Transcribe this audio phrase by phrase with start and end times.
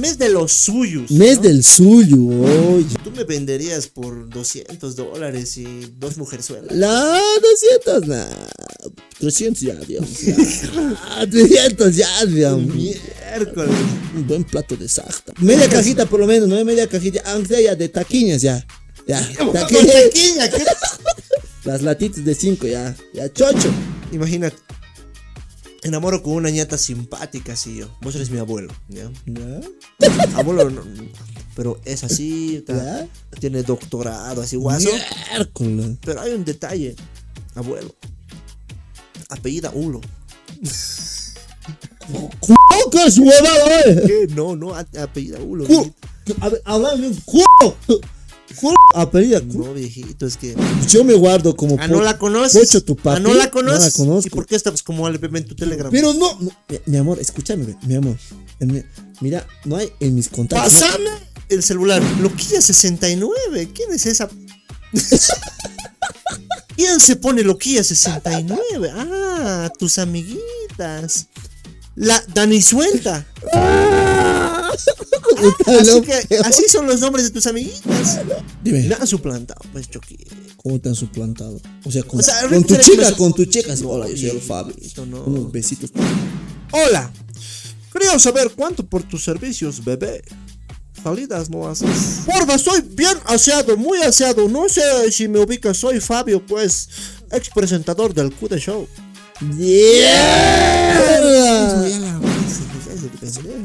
[0.00, 1.08] Mes de los suyos.
[1.12, 1.42] Mes ¿no?
[1.44, 2.96] del suyo, oye.
[3.04, 5.64] Tú me venderías por 200 dólares y
[5.98, 6.74] dos mujerzuelas.
[6.76, 8.26] La 200, nah.
[9.20, 10.10] 300 ya, digamos.
[10.20, 10.34] Ya.
[11.10, 12.74] Ah, 300 ya, digamos.
[12.74, 13.70] Miércoles.
[14.16, 15.32] Un buen plato de sarta.
[15.38, 17.22] Media cajita por lo menos, no media cajita.
[17.26, 18.66] Aunque sea ya de taquiñas ya.
[19.06, 19.20] Ya.
[19.32, 20.64] taqui- Mantequilla, ¿qué?
[21.64, 22.96] Las latitas de 5 ya.
[23.12, 23.72] Ya, chocho.
[24.10, 24.56] Imagínate.
[25.84, 27.88] Enamoro con una ñata simpática, así yo.
[28.00, 29.10] Vos eres mi abuelo, ¿ya?
[29.26, 29.60] Ya.
[30.34, 30.82] Abuelo, no,
[31.54, 32.64] pero es así,
[33.38, 34.88] tiene doctorado, así guaso.
[34.90, 35.98] Miércoles.
[36.00, 36.96] Pero hay un detalle,
[37.54, 37.94] abuelo.
[39.28, 40.00] Apellida Ulo.
[42.40, 44.02] ¡Culo, qué es huevada, eh!
[44.06, 44.34] ¿Qué?
[44.34, 45.66] No, no, apellida Ulo.
[46.40, 47.14] A ver, habla bien.
[48.94, 49.40] Apellida.
[49.40, 50.54] No, viejito, es que.
[50.88, 51.76] Yo me guardo como.
[51.80, 52.68] Ah, no la conoces.
[52.68, 53.16] Pocho, tu papi.
[53.16, 53.98] Ah, no la conoces.
[53.98, 54.28] No la conozco.
[54.28, 55.90] ¿Y por qué estás como LPP en tu Telegram?
[55.90, 58.16] Pero no, no, mi, mi amor, escúchame, mi amor.
[59.20, 60.72] Mira, no hay en mis contactos.
[60.72, 61.10] Pásame
[61.48, 62.02] el celular.
[62.20, 63.70] Loquilla 69.
[63.74, 64.28] ¿Quién es esa?
[66.76, 68.90] ¿Quién se pone Loquilla 69?
[68.94, 71.28] Ah, tus amiguitas.
[71.96, 73.24] La Dani Suelta.
[73.42, 74.68] Está
[75.80, 78.20] Así, que, así son los nombres de tus amiguitas.
[78.62, 80.16] Dime, La han suplantado, pues Chucky.
[80.56, 81.60] ¿cómo te han suplantado?
[81.84, 83.74] O sea, con, O sea, con tu chica, con tu chica.
[83.76, 84.74] No, Hola, yo soy el Fabio.
[85.06, 85.22] no.
[85.24, 85.90] Unos besitos.
[86.72, 87.12] Hola.
[87.92, 90.22] Quería saber cuánto por tus servicios, bebé.
[91.00, 92.22] Salidas no haces.
[92.24, 94.48] Porfa, soy bien aseado, muy aseado.
[94.48, 96.88] No sé si me ubicas, soy Fabio, pues,
[97.30, 98.88] ex presentador del Q de Show.
[101.24, 102.20] ¡Mierda!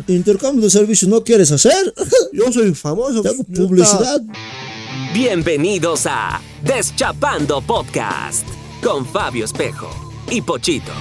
[0.07, 1.93] Intercambio de servicios no quieres hacer.
[2.33, 3.21] Yo soy famoso.
[3.21, 4.21] Te hago yo publicidad.
[5.13, 8.47] Bienvenidos a Deschapando Podcast
[8.81, 9.89] con Fabio Espejo
[10.29, 10.91] y Pochito.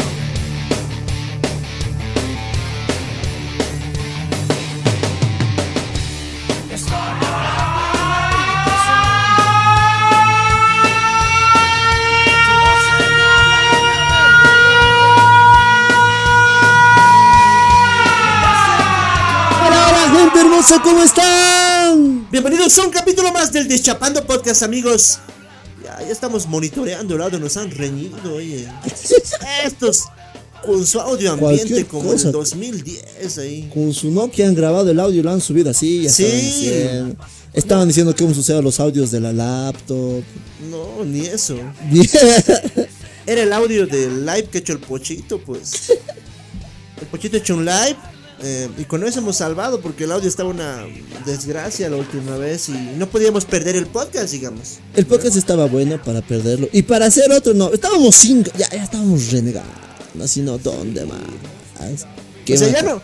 [20.39, 22.29] Gente hermosa, ¿cómo están?
[22.31, 25.19] Bienvenidos a un capítulo más del Deschapando Podcast, amigos.
[25.83, 28.69] Ya, ya estamos monitoreando el audio, nos han reñido, oye.
[29.65, 30.05] Estos
[30.65, 33.71] con su audio ambiente como el 2010 ahí.
[33.75, 36.03] Con su Nokia han grabado el audio y lo han subido así.
[36.03, 36.25] Ya Sí.
[36.25, 37.17] estaban diciendo.
[37.53, 40.23] Estaban diciendo que hemos usado los audios de la laptop.
[40.71, 41.57] No, ni eso.
[43.27, 45.93] Era el audio del live que ha hecho el Pochito, pues.
[47.01, 47.97] El Pochito ha hecho un live
[48.43, 50.85] eh, y con eso hemos salvado porque el audio estaba una
[51.27, 54.79] desgracia la última vez y no podíamos perder el podcast, digamos.
[54.95, 56.69] El podcast estaba bueno para perderlo.
[56.73, 57.73] Y para hacer otro, no.
[57.73, 58.45] Estábamos sin.
[58.57, 59.73] Ya, ya estábamos renegando.
[60.23, 61.19] Así no, ¿dónde más?
[62.45, 63.01] ¿Qué o sea, ya no, o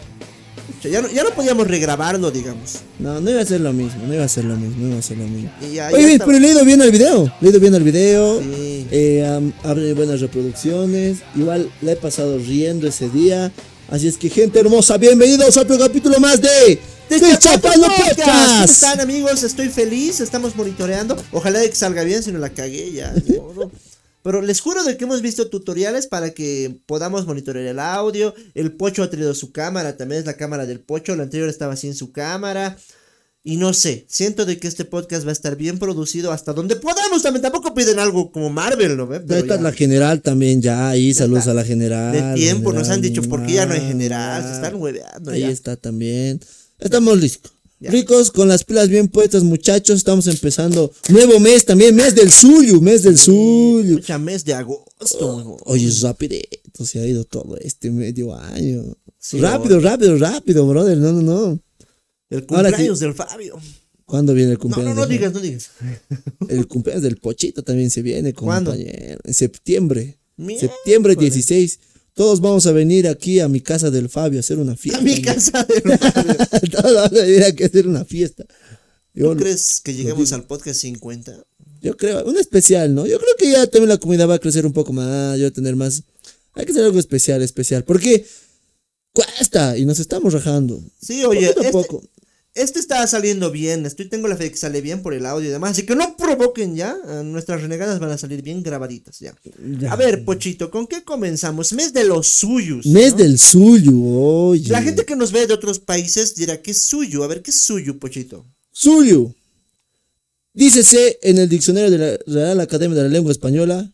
[0.82, 1.08] sea, ya no.
[1.10, 2.76] Ya no podíamos regrabarlo, digamos.
[2.98, 4.04] No, no iba a ser lo mismo.
[4.06, 4.76] No iba a ser lo mismo.
[4.82, 5.50] No iba a ser lo mismo.
[5.72, 7.32] Ya- Oye, ya estaba- pero he leído bien el video.
[7.40, 8.40] He ido bien el video.
[8.40, 8.86] Sí.
[8.90, 11.18] Eh, am, abre buenas reproducciones.
[11.36, 13.52] Igual la he pasado riendo ese día.
[13.94, 18.72] Así es que, gente hermosa, bienvenidos a otro capítulo más de Deschapando ¿Cómo Podcast.
[18.72, 19.44] están, amigos?
[19.44, 21.16] Estoy feliz, estamos monitoreando.
[21.30, 23.14] Ojalá de que salga bien, si no la cagué ya.
[24.24, 28.34] Pero les juro de que hemos visto tutoriales para que podamos monitorear el audio.
[28.56, 31.14] El Pocho ha traído su cámara, también es la cámara del Pocho.
[31.14, 32.76] La anterior estaba sin su cámara.
[33.46, 36.76] Y no sé, siento de que este podcast va a estar bien producido hasta donde
[36.76, 37.22] podamos.
[37.22, 39.06] También tampoco piden algo como Marvel, ¿no?
[39.06, 42.12] Pero la general también, ya ahí, saludos a la general.
[42.12, 44.42] De tiempo nos han dicho, ¿por qué ya no hay general?
[44.42, 45.50] Se están hueveando Ahí ya.
[45.50, 46.40] está también.
[46.78, 47.52] Estamos listos.
[47.80, 47.90] Ya.
[47.90, 49.98] Ricos, con las pilas bien puestas, muchachos.
[49.98, 53.96] Estamos empezando nuevo mes también, mes del suyo, mes del suyo.
[53.96, 55.36] Mucha mes de agosto.
[55.36, 55.58] huevón.
[55.66, 58.84] Oye, rapidito se ha ido todo este medio año.
[59.18, 60.96] Sí, rápido, rápido, rápido, brother.
[60.96, 61.60] No, no, no.
[62.36, 63.04] El cumpleaños sí.
[63.04, 63.58] del Fabio.
[64.04, 64.94] ¿Cuándo viene el No, cumpleaños?
[64.94, 65.70] no, no de- digas, no digas.
[66.48, 68.72] El cumpleaños del Pochito también se viene, ¿Cuándo?
[68.72, 69.18] compañero.
[69.24, 70.18] En septiembre.
[70.36, 70.70] Miércoles.
[70.74, 71.78] Septiembre 16.
[72.12, 75.00] Todos vamos a venir aquí a mi casa del Fabio a hacer una fiesta.
[75.00, 76.36] A mi casa del Fabio.
[76.70, 78.44] Todos vamos a venir aquí a hacer una fiesta.
[79.14, 81.44] Yo, ¿Tú crees que lleguemos al podcast 50?
[81.80, 83.06] yo creo, un especial, ¿no?
[83.06, 85.48] Yo creo que ya también la comunidad va a crecer un poco más, yo voy
[85.48, 86.02] a tener más.
[86.54, 87.84] Hay que hacer algo especial, especial.
[87.84, 88.26] Porque
[89.12, 90.82] cuesta y nos estamos rajando.
[91.00, 92.02] Sí, oye, este, poco.
[92.54, 93.84] Este está saliendo bien.
[93.84, 95.72] Estoy tengo la fe de que sale bien por el audio y demás.
[95.72, 96.96] Así que no provoquen ya.
[97.08, 99.34] eh, Nuestras renegadas van a salir bien grabaditas ya.
[99.80, 99.92] Ya.
[99.92, 101.72] A ver, Pochito, ¿con qué comenzamos?
[101.72, 102.86] Mes de los suyos.
[102.86, 103.18] Mes ¿no?
[103.18, 104.70] del suyo, oye.
[104.70, 107.24] La gente que nos ve de otros países dirá que es suyo.
[107.24, 108.46] A ver, ¿qué es suyo, Pochito?
[108.70, 109.34] Suyo.
[110.52, 113.90] Dícese en el diccionario de la Real Academia de la Lengua Española,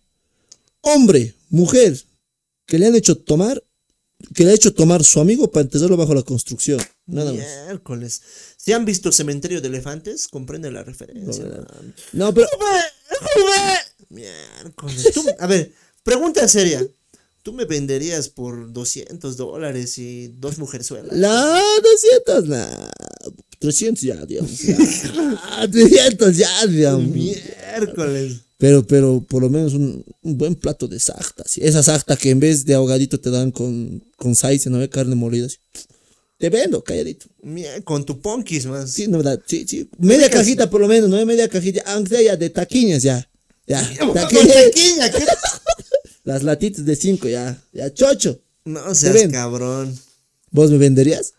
[0.83, 1.99] hombre, mujer,
[2.67, 3.63] que le han hecho tomar
[4.35, 6.81] que le ha hecho tomar su amigo para enterrarlo bajo la construcción.
[7.07, 7.41] Nada más.
[7.67, 8.21] Miércoles.
[8.57, 11.45] Si han visto Cementerio de Elefantes, comprende la referencia.
[11.45, 11.67] No.
[12.13, 12.47] No, pero.
[14.09, 15.11] Miércoles.
[15.15, 15.73] Tú- a ver,
[16.03, 16.87] pregunta seria.
[17.43, 21.17] ¿Tú me venderías por 200 dólares y dos mujerzuelas?
[21.17, 22.91] La 200, la
[23.61, 24.59] 300 ya, digamos.
[24.61, 25.69] Ya.
[25.71, 27.07] 300 ya, digamos.
[27.09, 28.41] Miércoles.
[28.61, 31.45] Pero, pero por lo menos un, un buen plato de sarta.
[31.47, 31.63] ¿sí?
[31.65, 34.79] Esa sarta que en vez de ahogadito te dan con, con saice, ¿no?
[34.79, 34.91] ve?
[34.91, 35.49] Carne molida.
[35.49, 35.57] ¿sí?
[36.37, 37.27] Te vendo, calladito.
[37.85, 38.91] Con tu punkis más.
[38.91, 39.41] Sí, no, ¿verdad?
[39.47, 39.89] Sí, sí.
[39.99, 41.25] Media cajita por lo menos, ¿no?
[41.25, 43.27] Media cajita, aunque ya de taquiñas ya.
[43.67, 43.81] Ya,
[44.15, 45.11] taquiñas.
[45.11, 45.25] ¿qué?
[46.25, 47.63] Las latitas de 5 ya.
[47.73, 48.43] Ya, chocho.
[48.67, 49.99] No seas cabrón.
[50.51, 51.33] ¿Vos me venderías?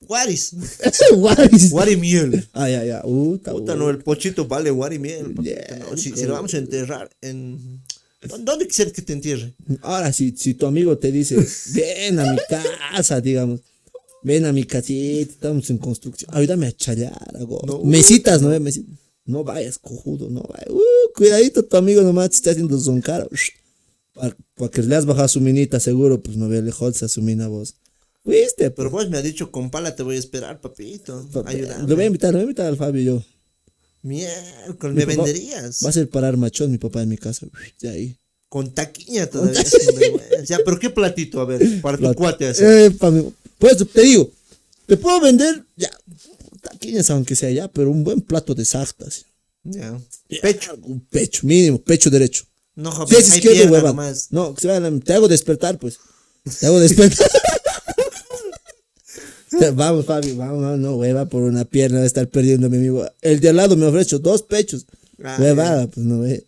[0.00, 0.52] Guaris.
[1.16, 1.70] Guaris.
[1.72, 2.48] Guarimiel.
[2.52, 3.02] Ah, ya, ya.
[3.04, 5.34] Uh, está Puta, no, el pochito vale guarimiel.
[5.34, 5.50] papito,
[5.90, 5.96] no.
[5.96, 7.82] Si, si lo vamos a enterrar en.
[8.22, 9.54] ¿Dó- ¿Dónde quisieras que te entierre?
[9.82, 11.36] Ahora, si, si tu amigo te dice,
[11.74, 13.60] ven a mi casa, digamos,
[14.22, 17.60] ven a mi casita, estamos en construcción, ayúdame a chayar, hago.
[17.66, 17.84] No.
[17.84, 18.58] Mesitas, ¿no?
[18.60, 18.94] Mesitas.
[19.24, 20.70] No vayas, cojudo, no vayas.
[20.70, 23.28] Uh, cuidadito, tu amigo nomás te está haciendo zoncar.
[24.14, 27.46] Para que le has bajado su minita, seguro, pues no ve lejos a su mina
[27.46, 27.74] vos.
[28.28, 31.26] Fuiste, Pero vos me has dicho, con pala te voy a esperar, papito.
[31.46, 31.88] Ayúdame.
[31.88, 33.24] Lo voy a invitar, lo voy a invitar al Fabio y yo.
[34.02, 35.78] Miércoles, Mi ¿me papá- venderías?
[35.84, 37.46] Va a ser parar machón mi papá en mi casa.
[37.80, 38.16] De ahí.
[38.48, 39.62] Con taquiña todavía.
[39.98, 40.44] vergüenza.
[40.44, 41.40] Ya, pero ¿qué platito?
[41.40, 42.62] A ver, para tu cuate así.
[42.64, 42.90] Eh,
[43.58, 44.30] Pues te digo,
[44.86, 45.90] te puedo vender, ya,
[46.60, 49.24] taquillas aunque sea ya, pero un buen plato de sartas.
[49.64, 49.98] Ya.
[50.42, 50.78] Pecho.
[50.82, 52.44] Un pecho, mínimo, pecho derecho.
[52.76, 54.28] No, joven, si es.
[54.30, 55.98] No, te hago despertar, pues.
[56.60, 57.28] Te hago despertar.
[59.74, 63.06] vamos, Fabi, vamos, vamos, no, hueva, por una pierna de estar perdiendo mi amigo.
[63.20, 64.86] El de al lado me ofrece dos pechos.
[65.22, 66.46] Ah, Huevada, pues no ve.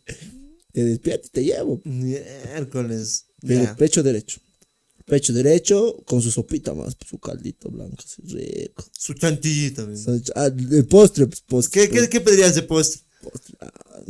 [0.72, 1.80] Te despierto y te llevo.
[1.84, 3.26] Miércoles.
[3.42, 3.74] Ya.
[3.76, 4.40] pecho derecho.
[5.06, 8.84] Pecho derecho con su sopita más, su caldito blanco, así rico.
[8.96, 9.88] Su chantillita.
[10.36, 11.88] Ah, el postre, pues, postre.
[11.88, 13.02] ¿Qué, qué, ¿Qué pedirías de postre?
[13.20, 13.56] postre.
[13.60, 14.02] Ah,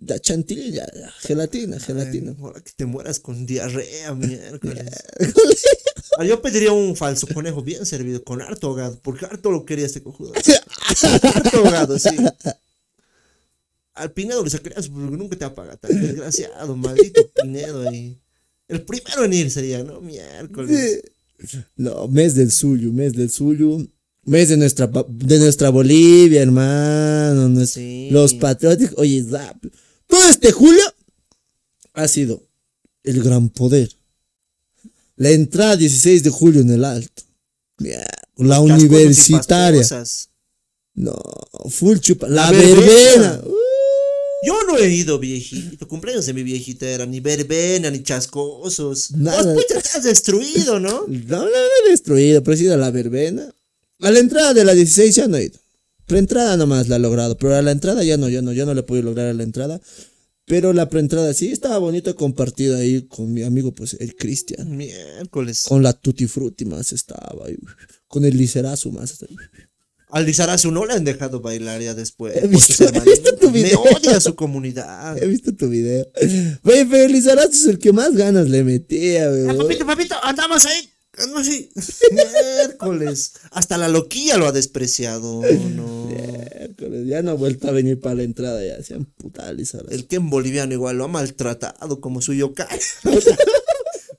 [0.00, 0.86] ya chantilly, ya,
[1.20, 2.30] gelatina, gelatina.
[2.30, 4.86] Ay, ahora que te mueras con diarrea, miércoles.
[4.88, 5.24] Ah,
[6.26, 10.02] Yo pediría un falso conejo bien servido, con harto ahogado, porque harto lo quería este
[10.02, 10.32] cojudo.
[11.22, 12.10] harto ahogado, sí.
[13.94, 18.18] Al Pinedo le sacarías porque nunca te apaga tan desgraciado, maldito Pinedo ahí.
[18.68, 20.00] El primero en ir sería, ¿no?
[20.00, 21.02] Miércoles.
[21.76, 23.78] No, mes del suyo, mes del suyo.
[24.24, 27.66] Mes de nuestra, de nuestra Bolivia, hermano.
[27.66, 28.08] Sí.
[28.10, 28.98] Los patrióticos.
[28.98, 29.56] Oye, zap,
[30.06, 30.82] todo este julio
[31.94, 32.46] ha sido
[33.02, 33.90] el gran poder.
[35.20, 37.22] La entrada 16 de julio en el Alto.
[38.38, 39.86] La universitaria.
[40.94, 41.14] No,
[41.68, 42.26] full chupa.
[42.26, 43.42] La, La verbena.
[43.44, 43.52] Uh,
[44.46, 45.86] Yo no he ido, viejito.
[45.86, 49.10] Cumpleaños de mi viejita era ni verbena, ni chascosos.
[49.10, 49.52] Nada.
[49.52, 51.04] Vos pues, te has destruido, ¿no?
[51.08, 53.54] No, no, no he destruido, pero he ido a la verbena.
[54.00, 55.58] A la entrada de la 16 ya no he ido.
[56.06, 58.72] Preentrada nomás la he logrado, pero a la entrada ya no, ya no, ya no
[58.72, 59.82] le he podido lograr a la entrada.
[60.46, 64.76] Pero la preentrada sí estaba bonito compartido ahí con mi amigo, pues el Cristian.
[64.76, 65.64] Miércoles.
[65.68, 67.56] Con la Tutti Frutti más estaba ahí.
[68.08, 69.12] Con el Licerazo más.
[69.12, 69.32] estaba.
[70.12, 72.34] Al Lizarazu no le han dejado bailar ya después.
[72.36, 73.80] He visto- he visto tu Me video.
[73.80, 75.16] odia su comunidad.
[75.22, 76.04] He visto tu video.
[76.64, 79.56] Güey, pero el Lizarazo es el que más ganas le metía, güey.
[79.56, 80.90] papito, papito, andamos ahí.
[81.20, 81.70] Andamos ahí.
[82.12, 83.32] Miércoles.
[83.50, 85.42] Hasta la loquilla lo ha despreciado.
[85.74, 86.06] No.
[86.06, 89.50] Miércoles, Ya no ha vuelto a venir para la entrada, ya se han putado
[89.90, 92.78] el que en boliviano igual lo ha maltratado como su yokai.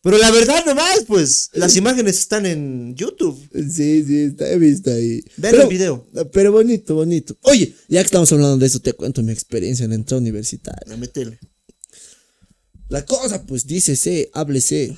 [0.03, 3.39] Pero la verdad nomás, pues, las imágenes están en YouTube.
[3.53, 5.23] Sí, sí, está, he visto ahí.
[5.37, 6.07] Vean el video.
[6.33, 7.37] Pero bonito, bonito.
[7.41, 10.91] Oye, ya que estamos hablando de eso, te cuento mi experiencia en la entrada universitaria.
[10.91, 11.39] A meterle.
[12.89, 14.97] La cosa, pues, dícese, háblese.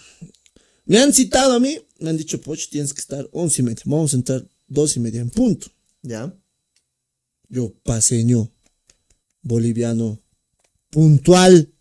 [0.86, 3.82] Me han citado a mí, me han dicho, Poch, tienes que estar once y media.
[3.86, 5.68] Vamos a entrar dos y media en punto.
[6.02, 6.36] ¿Ya?
[7.48, 8.52] Yo, paseño,
[9.42, 10.20] boliviano,
[10.90, 11.72] puntual,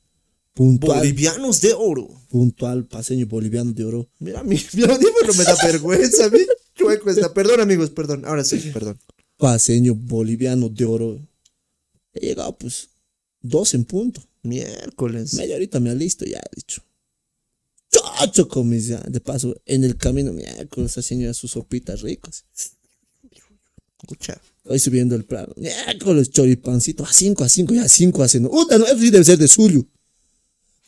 [0.54, 2.08] puntual, Bolivianos de oro.
[2.28, 4.08] puntual, paseño, boliviano de oro.
[4.20, 6.30] Mira, mi, mi audífono me da vergüenza.
[6.30, 6.38] Mi
[6.74, 7.34] chueco está.
[7.34, 8.24] Perdón, amigos, perdón.
[8.24, 8.98] Ahora sí, perdón.
[9.38, 11.20] Paseño, boliviano de oro.
[12.12, 12.90] He llegado, pues,
[13.40, 14.22] dos en punto.
[14.42, 15.34] Miércoles.
[15.34, 16.82] Media horita me alisto, ya he dicho.
[17.92, 18.98] Chocho con mis ya.
[19.08, 22.44] De paso, en el camino, miércoles, haciendo sus sopitas ricas.
[24.00, 24.40] Escucha.
[24.64, 25.52] Estoy subiendo el plano.
[25.56, 27.04] Miércoles, choripancito.
[27.04, 28.50] A 5, a 5, ya 5 a 5.
[28.50, 29.84] Uta, no, eso sí debe ser de suyo.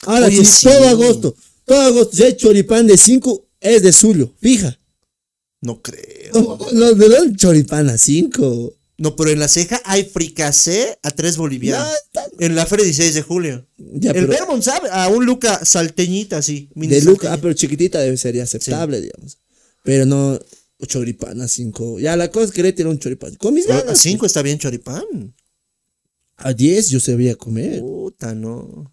[0.03, 1.37] Ahora Oye, sí, todo agosto.
[1.65, 4.33] Todo agosto, si hay choripán de 5, es de suyo.
[4.41, 4.79] Fija.
[5.61, 6.33] No creo.
[6.35, 8.73] No, no, ¿de dónde choripán a 5?
[8.97, 11.93] No, pero en la ceja hay fricasé a tres No, bolivianos.
[12.39, 13.67] En la feria 16 de julio.
[13.77, 16.71] Ya, el Vermont sabe a un Luca salteñita así.
[16.75, 19.39] De Luca, ah, pero chiquitita debe ser ya aceptable, digamos.
[19.83, 20.39] Pero no
[20.87, 22.01] choripán a 5.
[22.01, 23.35] Ya la cosa es querer tirar un choripán.
[23.37, 23.99] Con mis A ganas.
[23.99, 25.35] 5 está bien choripán.
[26.37, 27.81] A 10 yo sabía comer.
[27.81, 28.93] Puta, no.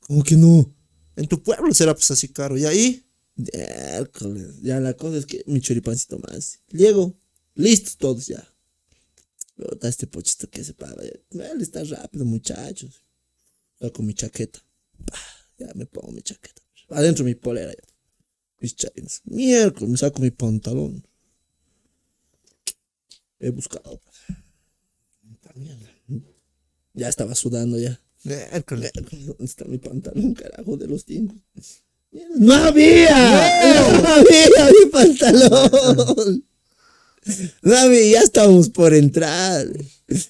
[0.00, 0.74] ¿Cómo que no?
[1.16, 2.56] En tu pueblo será pues así caro.
[2.58, 3.04] Y ahí,
[3.36, 4.60] Miércoles.
[4.62, 6.60] Ya la cosa es que mi choripancito más.
[6.70, 7.14] Llego.
[7.54, 8.46] Listos todos ya.
[9.72, 11.02] Está este pochito que se paga.
[11.02, 11.50] ya.
[11.50, 13.02] Él está rápido, muchachos.
[13.80, 14.60] Saco mi chaqueta.
[15.58, 16.62] Ya me pongo mi chaqueta.
[16.90, 17.84] Adentro mi polera ya.
[18.60, 19.22] Mis chains.
[19.24, 21.06] Miércoles me saco mi pantalón.
[23.38, 24.00] He buscado.
[25.22, 25.54] Puta.
[26.94, 28.00] Ya estaba sudando ya.
[28.24, 28.92] miércoles.
[28.94, 31.40] ¿Dónde está mi pantalón, carajo, de los tiempos?
[32.36, 33.10] ¡No había!
[33.12, 36.44] ¡No, había mi pantalón!
[37.62, 39.66] No había, ya estábamos por entrar.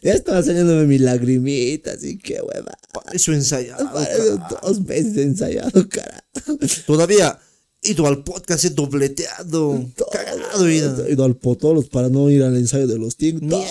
[0.03, 2.77] Ya estaba saliéndome mi lagrimita, así que hueva.
[3.13, 3.91] Eso ensayado.
[3.93, 6.59] Parece dos veces ensayado, carajo.
[6.87, 7.39] Todavía
[7.83, 9.87] ido al podcast, he dobleteado.
[10.13, 11.09] Cagado, He ido.
[11.09, 13.49] ido al potolos para no ir al ensayo de los tigres.
[13.49, 13.65] Todo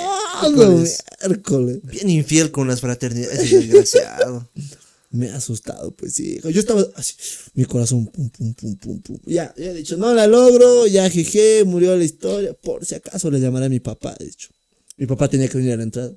[0.51, 1.03] Miércoles.
[1.27, 1.79] miércoles.
[1.83, 4.49] Bien infiel con las fraternidades, desgraciado.
[5.11, 6.39] Me ha asustado, pues sí.
[6.43, 7.15] Yo estaba así,
[7.55, 9.17] mi corazón, pum, pum, pum, pum, pum.
[9.25, 12.53] Ya, ya he dicho, no la logro, ya jeje, murió la historia.
[12.53, 14.49] Por si acaso le llamaré a mi papá, de hecho.
[14.97, 16.13] Mi papá tenía que venir a la entrada.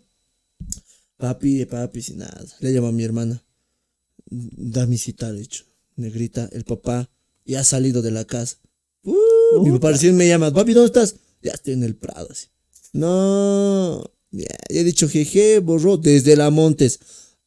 [1.17, 2.45] Papi, papi, sin nada.
[2.61, 3.43] Le llamo a mi hermana.
[4.27, 5.65] Da mi cita, de hecho.
[5.97, 7.09] Negrita, el papá
[7.47, 8.59] ya ha salido de la casa.
[9.05, 11.17] Uh, mi papá recién me llama, papi, ¿dónde estás?
[11.43, 12.49] Ya estoy en el Prado, así.
[12.93, 17.01] No, ya, ya he dicho, jeje, borró desde la Montes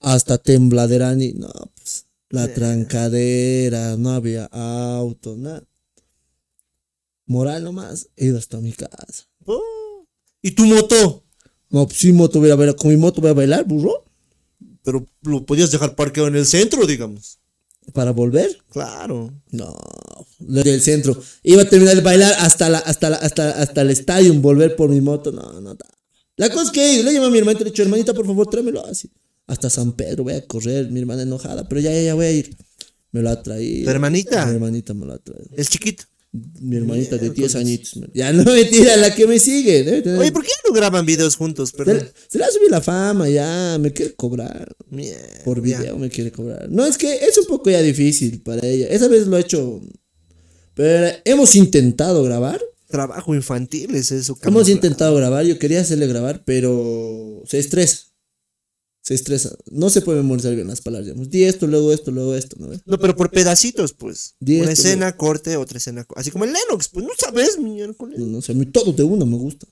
[0.06, 1.34] hasta Tembladerani.
[1.34, 5.64] No, pues, la trancadera, no había auto, nada.
[7.26, 9.28] Moral nomás, he ido hasta mi casa.
[9.46, 10.06] Oh.
[10.44, 11.24] ¿Y tu moto?
[11.72, 14.06] No, pues sí, moto voy a bailar, con mi moto voy a bailar, burro,
[14.84, 17.40] Pero lo podías dejar parqueado en el centro, digamos.
[17.94, 18.56] para volver.
[18.70, 19.34] Claro.
[19.50, 19.76] No,
[20.38, 21.20] del centro.
[21.42, 24.92] Iba a terminar de bailar hasta la, hasta la, hasta, hasta el estadio, volver por
[24.92, 25.32] mi moto.
[25.32, 25.76] No, no.
[26.38, 28.28] La cosa es que le llamo a mi hermanita y le he dicho, hermanita, por
[28.28, 29.10] favor, tráemelo así.
[29.48, 32.32] Hasta San Pedro voy a correr, mi hermana enojada, pero ya, ya, ya voy a
[32.32, 32.56] ir.
[33.12, 33.86] Me lo ha traído.
[33.86, 34.46] ¿Tu hermanita?
[34.46, 35.50] Mi hermanita me lo ha traído.
[35.56, 36.04] Es chiquito.
[36.60, 37.96] Mi hermanita de 10 añitos.
[37.96, 39.84] me- Ya no mentira, la que me sigue.
[39.84, 41.72] debe tener- Oye, ¿por qué no graban videos juntos?
[41.72, 42.10] Perdón.
[42.28, 44.76] se, ha subido la fama, ya, me quiere cobrar.
[44.90, 45.44] Mierda.
[45.46, 46.70] Por video me quiere cobrar.
[46.70, 48.88] No, es que es un poco ya difícil para ella.
[48.88, 49.80] Esa vez lo he hecho.
[50.74, 52.60] Pero hemos intentado grabar.
[52.90, 54.38] Trabajo infantil es eso.
[54.44, 55.46] Hemos intentado grabar.
[55.46, 58.08] Yo quería hacerle grabar, pero se estresa.
[59.06, 59.56] Se estresa.
[59.70, 61.06] No se puede memorizar bien las palabras.
[61.06, 62.56] Digamos, di esto, luego esto, luego esto.
[62.60, 62.70] ¿no?
[62.88, 64.34] No, pero por pedacitos, pues.
[64.40, 66.08] Di Una esto, escena, corte, otra escena.
[66.16, 68.18] Así como el Lennox, pues no sabes, miércoles.
[68.18, 69.68] No sé, a mí todo de uno me gusta.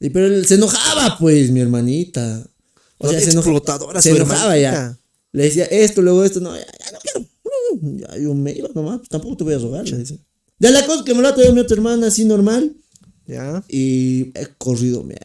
[0.00, 2.44] Y pero él se enojaba, pues, mi hermanita.
[2.98, 4.98] O sea, se, explotadora se enojaba ya.
[5.30, 6.40] Le decía esto, luego esto.
[6.40, 7.20] No, ya, ya no quiero.
[7.80, 8.98] Mm, Ya yo me iba nomás.
[8.98, 9.88] pues, Tampoco te voy a rogar.
[9.88, 10.18] le decía.
[10.58, 12.74] Ya la cosa que me lo ha traído mi otra hermana así normal.
[13.26, 13.64] Ya.
[13.68, 15.16] Y he corrido, me-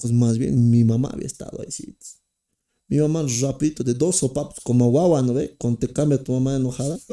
[0.00, 1.70] pues más bien mi mamá había estado ahí.
[1.70, 1.94] Sí.
[2.88, 5.54] Mi mamá rapidito de dos sopapos como guagua, ¿no ve?
[5.58, 6.98] Cuando te cambia tu mamá enojada.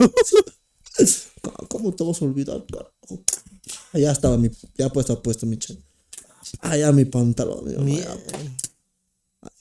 [1.42, 2.64] ¿Cómo- ¿Cómo te vas a olvidar?
[2.66, 3.24] carajo?
[3.94, 5.78] Ya estaba mi, ya pues estaba puesto mi chen.
[6.62, 7.66] Ah, ya mi pantalón.
[7.66, 8.18] mi mamá, ya.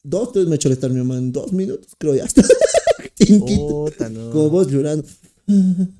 [0.02, 2.42] Dos, tres me estar mi mamá en dos minutos, creo ya está.
[3.40, 4.30] Puta, no.
[4.30, 5.06] Como vos llorando.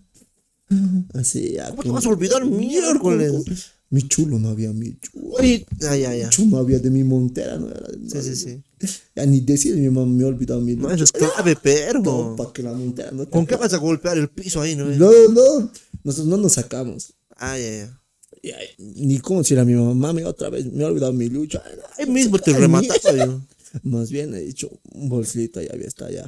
[1.15, 1.71] Así, ya.
[1.71, 3.73] ¿Cómo te vas a olvidar, miércoles?
[3.93, 5.29] Mi chulo no había mi chulo.
[5.39, 6.31] Oye, ya, ya.
[6.31, 7.81] Chulo no había de mi montera, no era.
[7.99, 8.99] no Sí, sí, había- sí.
[9.15, 12.35] Ya ni decir, mi mamá me ha olvidado mi No, eso es clave, pero.
[12.35, 14.87] para que la montera no ¿Con qué vas a golpear el piso ahí, no?
[14.87, 15.71] No, no.
[16.05, 17.13] Nosotros no nos sacamos.
[17.37, 17.99] Ah, ya,
[18.43, 18.57] ya.
[18.79, 21.63] Ni como decir a mi mamá, mami, otra vez me ha olvidado mi lucha.
[21.99, 23.43] Ahí mismo te remataba yo.
[23.83, 26.27] Más bien he dicho, un bolsito ya había estado ya.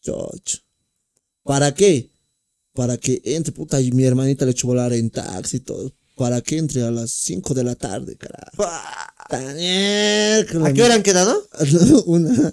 [0.00, 0.58] Chocho.
[1.42, 2.10] ¿Para qué?
[2.72, 5.92] Para que entre, puta, y mi hermanita le echó volar en taxi y todo.
[6.18, 8.62] Para que entre a las 5 de la tarde, carajo.
[10.66, 11.48] ¿A qué hora han quedado?
[12.06, 12.52] Una.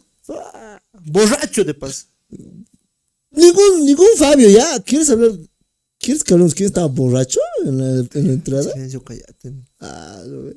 [1.03, 2.07] Borracho de paz.
[3.31, 4.79] Ningún, ningún Fabio, ya.
[4.81, 5.31] ¿Quieres hablar?
[5.99, 8.71] ¿Quieres que hablemos quién estaba borracho en la, en la entrada?
[8.71, 9.53] Silencio, cállate.
[9.79, 10.51] Ah, no.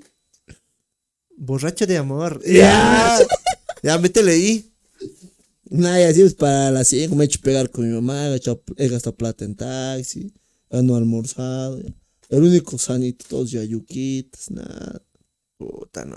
[1.37, 2.41] Borracho de amor.
[2.47, 3.19] Ya.
[3.83, 4.71] Ya, métele ahí.
[5.71, 8.37] Nada, y así es para las 5 me he hecho pegar con mi mamá, he,
[8.37, 10.33] hecho- he gastado plata en taxi,
[10.71, 11.79] he no almorzado.
[11.81, 11.91] ya.
[12.28, 15.02] El único sanito, todos ya yuquitas, nada.
[15.56, 16.16] Puta, no.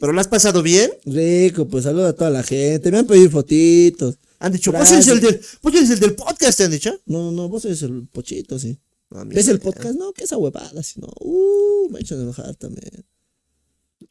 [0.00, 0.90] ¿Pero lo has pasado bien?
[1.06, 4.18] Rico, pues saluda a toda la gente, me han pedido fotitos.
[4.40, 5.08] Han dicho, vos Gracias.
[5.08, 7.00] eres el del, vos eres el del podcast, ¿te han dicho?
[7.06, 8.78] No, no, vos eres el pochito, sí.
[9.10, 9.98] No, ¿Ves el podcast?
[9.98, 11.08] No, que esa huevada, si no.
[11.20, 13.06] Uh, me he hecho enojar también.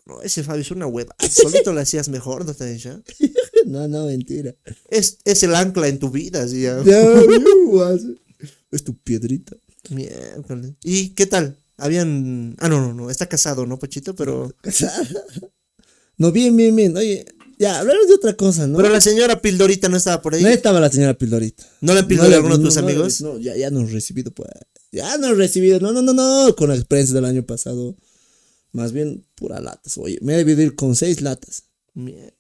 [0.05, 1.15] No, ese Fabio es una hueva.
[1.29, 3.01] Solito lo hacías mejor, ¿no te han dicho?
[3.67, 4.55] no, no, mentira.
[4.89, 6.81] Es, es el ancla en tu vida, así ya.
[6.84, 7.03] Ya,
[7.65, 8.01] yuas.
[8.72, 9.55] es tu piedrita.
[9.89, 10.74] Miércoles.
[10.84, 11.56] ¿Y qué tal?
[11.77, 12.56] Habían.
[12.60, 13.10] Ah, no, no, no.
[13.10, 14.15] Está casado, ¿no, Pochito?
[14.15, 14.53] Pero.
[16.20, 16.98] No, bien, bien, bien.
[16.98, 17.27] Oye,
[17.60, 18.77] ya, hablaros de otra cosa, ¿no?
[18.77, 20.44] Pero la señora Pildorita no estaba por ahí.
[20.44, 21.63] No estaba la señora Pildorita.
[21.82, 23.22] ¿No le han No alguno de tus no, amigos?
[23.22, 24.50] No, ya, ya no he recibido, pues.
[24.91, 25.79] Ya no he recibido.
[25.79, 26.56] No, no, no, no.
[26.56, 27.96] Con la experiencia del año pasado.
[28.72, 29.98] Más bien, pura latas.
[29.98, 31.63] Oye, me he debido ir con seis latas.
[31.94, 32.34] Mierda.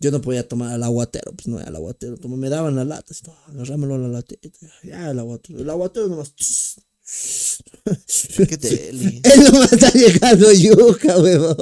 [0.00, 2.18] Yo no podía tomar al aguatero, pues no, al aguatero.
[2.18, 4.50] Como me daban las latas, no, agarrámelo a la latita.
[4.82, 5.60] Ya, el aguatero.
[5.60, 6.34] El aguatero nomás.
[7.04, 9.20] Qué deli.
[9.24, 11.56] Él nomás está llegando yuca, huevón.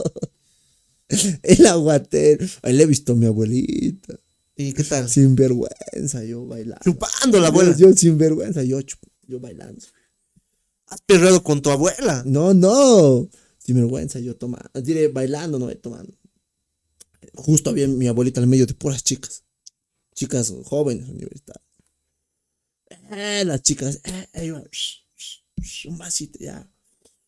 [1.43, 2.47] El aguatero.
[2.63, 4.19] Ahí le he visto a mi abuelita.
[4.57, 5.09] ¿Y qué tal?
[5.09, 6.81] Sin vergüenza, yo bailando.
[6.85, 7.77] Chupando la abuela.
[7.77, 8.81] Yo, yo sin vergüenza, yo,
[9.27, 9.85] yo bailando.
[10.87, 12.23] Has perrado con tu abuela.
[12.27, 13.29] No, no.
[13.59, 14.69] Sin vergüenza, yo tomando.
[14.81, 16.13] Diré, bailando, no, tomando.
[17.35, 19.45] Justo había mi abuelita en el medio de puras chicas.
[20.15, 21.67] Chicas jóvenes, universitarias.
[23.11, 24.53] Eh, las chicas, eh, eh,
[25.89, 26.69] un vasito ya.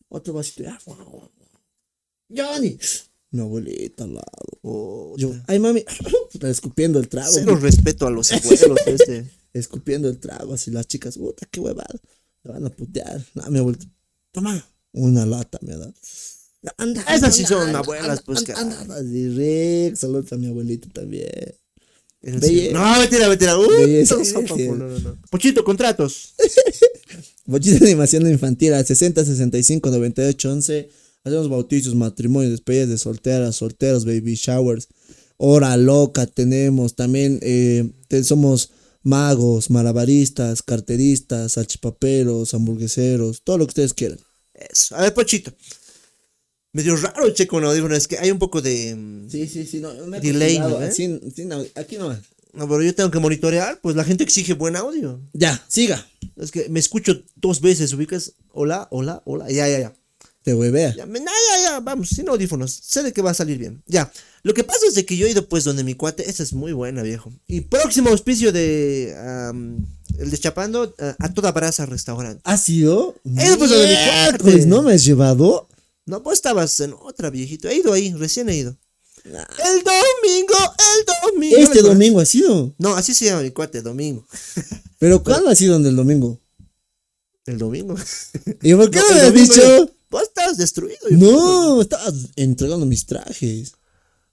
[0.09, 0.79] Otro vasito ya.
[2.29, 2.77] Johnny.
[3.31, 4.59] Mi abuelita al lado.
[4.61, 5.83] Oh, Yo, ay mami,
[6.31, 7.31] puta, escupiendo el trago.
[7.33, 9.29] Cero respeto a los abuelos, este.
[9.53, 11.93] escupiendo el trago, así las chicas, puta, qué huevada,
[12.43, 13.23] me van a putear.
[13.33, 13.85] No, mi abuelita,
[14.31, 15.93] toma, una lata me da.
[16.77, 19.95] Anda, Esas sí anda, son anda, abuelas, anda, pues, anda, que- anda, anda, así, Rick,
[19.97, 21.29] saludos a mi abuelita también.
[22.25, 22.73] Es Belle- así.
[22.73, 23.57] No, mentira, mentira.
[23.57, 24.67] Uh, Belleza, no, no, sí.
[24.67, 25.17] no, no, no.
[25.29, 26.33] Pochito, contratos.
[27.45, 30.89] Bochita de animación infantil al 60 65 98 11.
[31.23, 34.87] Hacemos bautizos, matrimonios, despedidas de solteras, solteros, baby showers.
[35.37, 36.95] Hora loca tenemos.
[36.95, 37.91] También eh,
[38.23, 38.71] somos
[39.03, 44.19] magos, malabaristas, carteristas, salchipaperos, hamburgueseros, todo lo que ustedes quieran.
[44.53, 44.95] Eso.
[44.95, 45.53] A ver, Pochito.
[46.75, 48.93] Medio raro el checo, no digo, no, es que hay un poco de.
[48.95, 49.79] mm, Sí, sí, sí.
[49.79, 50.87] No, me Delay, ¿no, eh?
[50.89, 52.09] así- sí, no, aquí no.
[52.53, 55.21] No, pero yo tengo que monitorear, pues la gente exige buen audio.
[55.31, 56.05] Ya, siga.
[56.35, 58.33] Es que me escucho dos veces, ubicas.
[58.51, 59.49] Hola, hola, hola.
[59.49, 59.93] Ya, ya, ya.
[60.43, 60.93] Te huevea.
[60.97, 62.71] Ya, me- ya, ya, ya, vamos, sin audífonos.
[62.83, 63.81] Sé de que va a salir bien.
[63.87, 64.11] Ya.
[64.43, 66.29] Lo que pasa es de que yo he ido pues donde mi cuate.
[66.29, 67.31] Esa es muy buena, viejo.
[67.47, 69.11] Y próximo auspicio de.
[70.19, 72.41] el de Chapando, a, a toda brasa restaurante.
[72.43, 73.15] ¿Ha sido?
[73.25, 73.95] Eh, pues, lo de mi
[74.37, 74.65] cuate.
[74.65, 75.67] ¿No me has llevado?
[76.05, 77.67] No, vos estabas en otra, viejito.
[77.67, 78.77] He ido ahí, recién he ido.
[79.25, 81.57] El domingo, el domingo.
[81.57, 82.75] Este domingo ha sido.
[82.77, 84.25] No, así se llama mi cuate, domingo.
[84.99, 86.39] Pero ¿cuándo ha sido el domingo?
[87.45, 87.95] El domingo.
[88.61, 89.91] ¿Y por qué no, me has dicho?
[90.09, 90.99] Vos estabas destruido.
[91.09, 93.73] No, estabas entregando mis trajes.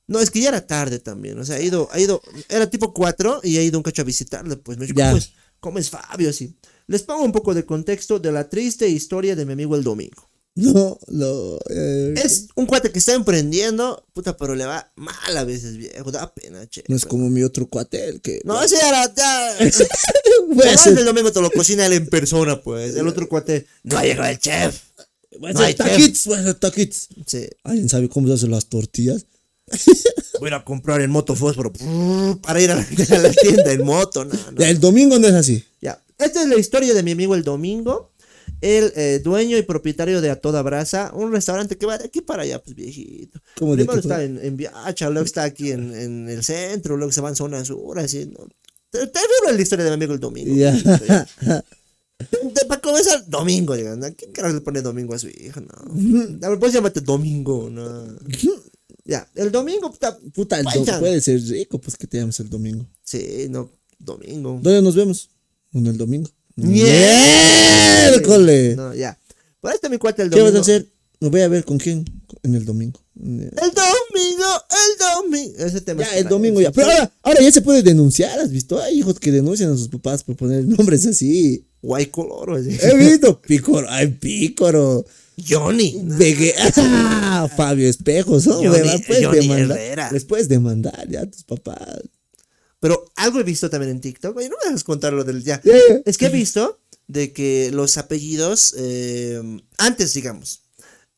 [0.06, 1.38] No, es que ya era tarde también.
[1.38, 4.04] O sea, ha ido, ha ido, era tipo 4 y he ido un cacho a
[4.04, 4.56] visitarle.
[4.56, 4.98] Pues me dijo.
[4.98, 6.30] ¿cómo es, ¿cómo es Fabio?
[6.30, 6.54] Así.
[6.86, 10.28] Les pongo un poco de contexto de la triste historia de mi amigo el domingo.
[10.56, 11.58] No, no.
[11.70, 16.12] eh, Es un cuate que está emprendiendo, puta, pero le va mal a veces, viejo.
[16.12, 16.84] Da pena, che.
[16.88, 18.40] no es como mi otro cuate, el que.
[18.44, 19.58] No, ese era, ya.
[19.58, 22.94] Hacer- el domingo te lo cocina él en persona, pues.
[22.96, 24.78] El otro cuate, no ha llegado el chef.
[25.38, 27.08] voy a no hay hacer taquitos, voy a hacer taquitos.
[27.26, 27.48] Sí.
[27.64, 29.24] ¿Alguien sabe cómo se hacen las tortillas?
[30.40, 31.72] Voy a ir a comprar el moto fósforo
[32.42, 34.24] para ir a la, a la tienda en moto.
[34.24, 34.58] No, no.
[34.58, 35.64] Ya, el domingo no es así.
[35.80, 36.02] Ya.
[36.18, 38.11] Esta es la historia de mi amigo el domingo.
[38.62, 42.20] El eh, dueño y propietario de A Toda Brasa, un restaurante que va de aquí
[42.22, 43.40] para allá, pues viejito.
[43.58, 46.96] ¿Cómo de Primero aquí está en, en Viacha, luego está aquí en, en el centro,
[46.96, 48.46] luego se va en zona sur, así, ¿no?
[48.90, 50.54] Ter- Terrible la historia de mi amigo el domingo.
[50.54, 50.72] Ya.
[52.20, 53.98] De- Para comenzar, domingo, digan.
[53.98, 54.06] ¿no?
[54.14, 55.60] ¿Quién carajo le pone domingo a su hijo?
[55.60, 56.46] No.
[56.46, 58.06] A ver, pues llámate domingo, no.
[59.04, 60.16] Ya, el domingo, puta.
[60.32, 60.84] Puta, el Vayan.
[60.84, 62.86] do- puede ser rico, pues que te llames el domingo.
[63.02, 64.60] Sí, no, domingo.
[64.62, 65.30] ¿Dónde nos vemos?
[65.72, 66.30] En el domingo.
[66.56, 68.76] Miércoles.
[68.76, 69.18] No, ya.
[69.60, 70.88] Por este mi cuate el ¿Qué vas a hacer?
[71.20, 72.04] Me voy a ver con quién
[72.42, 73.00] en el domingo.
[73.14, 75.52] El domingo, el domingo.
[75.58, 76.72] Ese tema Ya, el domingo ya.
[76.72, 78.80] Pero ahora, ahora ya se puede denunciar, ¿has visto?
[78.80, 81.66] Hay hijos que denuncian a sus papás por poner nombres así.
[81.82, 82.76] Guay color, así.
[82.80, 83.40] He visto.
[83.42, 85.04] Pícoro, ay, pícoro.
[85.48, 86.00] Johnny.
[86.04, 88.54] Vegue- Ah, Fabio Espejos, ¿no?
[88.56, 90.12] Johnny- Johnny demandar.
[90.12, 91.78] Les puedes demandar ya a tus papás.
[92.82, 94.36] Pero algo he visto también en TikTok.
[94.36, 95.62] Oye, no me dejas contar lo del ya.
[96.04, 99.40] Es que he visto de que los apellidos, eh,
[99.78, 100.62] antes, digamos,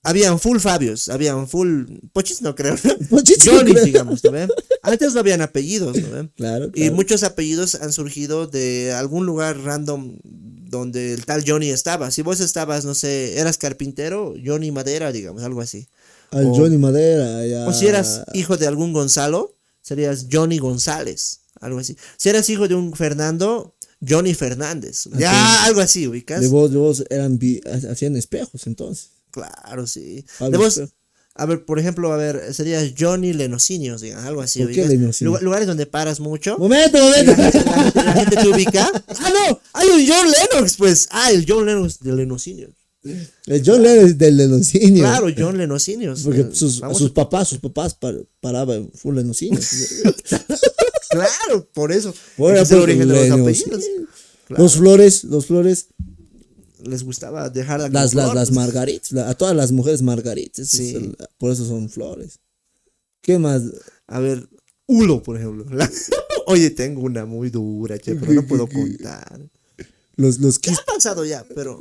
[0.03, 2.77] habían full Fabios, habían full Pochis, no creo.
[3.11, 3.85] Pochis, Johnny, creo.
[3.87, 4.50] digamos, ¿no ven?
[4.83, 6.31] Antes no habían apellidos, ¿no ven?
[6.37, 12.11] Claro, Y muchos apellidos han surgido de algún lugar random donde el tal Johnny estaba.
[12.11, 15.88] Si vos estabas, no sé, eras carpintero, Johnny Madera, digamos, algo así.
[16.31, 17.66] Al o- Johnny Madera, ya.
[17.66, 21.97] O si eras hijo de algún Gonzalo, serías Johnny González, algo así.
[22.17, 23.75] Si eras hijo de un Fernando,
[24.07, 25.05] Johnny Fernández.
[25.17, 26.40] Ya, algo así, ubicas.
[26.40, 27.38] De vos, de vos eran
[27.90, 29.11] hacían espejos entonces.
[29.31, 30.25] Claro, sí.
[30.29, 30.83] Fabio De vos.
[31.37, 34.61] A ver, por ejemplo, a ver, sería Johnny Lenocinios, diga, algo así.
[34.61, 34.87] ¿Por qué.
[34.87, 35.21] Lenocinios?
[35.23, 36.57] Lugar- lugares donde paras mucho.
[36.59, 37.33] Momento, momento.
[37.37, 38.90] La, gente- la gente- la gente te ubica.
[39.19, 41.09] Ah, no, hay un John Lennox, pues.
[41.11, 42.71] Ah, el John Lennox de Lenocinios.
[43.47, 45.03] El John Lennon es del Lenocínio.
[45.03, 46.23] Claro, John Lenocinios.
[46.23, 46.81] Porque sus,
[47.12, 49.59] papás, sus papás par- paraban full Lenocínio.
[51.11, 52.11] Claro, por eso.
[52.38, 53.85] Ese es el origen de los apellidos.
[54.47, 54.62] Claro.
[54.62, 55.87] Los flores, los flores,
[56.85, 58.57] Les gustaba dejar la las, las, las pues.
[58.57, 60.69] margaritas, la- a todas las mujeres margaritas.
[60.69, 60.95] Sí.
[61.19, 62.38] es por eso son flores.
[63.23, 63.62] ¿Qué más?
[64.07, 64.47] A ver,
[64.87, 65.64] Ulo, por ejemplo.
[66.47, 69.40] Oye, tengo una muy dura, che, pero no puedo contar.
[70.17, 71.43] Los, los ¿Qué ha pasado ya?
[71.55, 71.81] Pero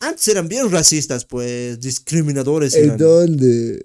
[0.00, 3.82] antes eran bien racistas, pues, discriminadores ¿En eran dónde?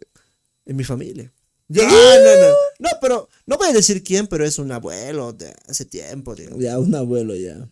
[0.66, 1.32] en mi familia.
[1.74, 2.56] Ya, no, no.
[2.80, 6.62] No, pero no voy a decir quién, pero es un abuelo de hace tiempo, digamos.
[6.62, 7.70] Ya, un abuelo ya.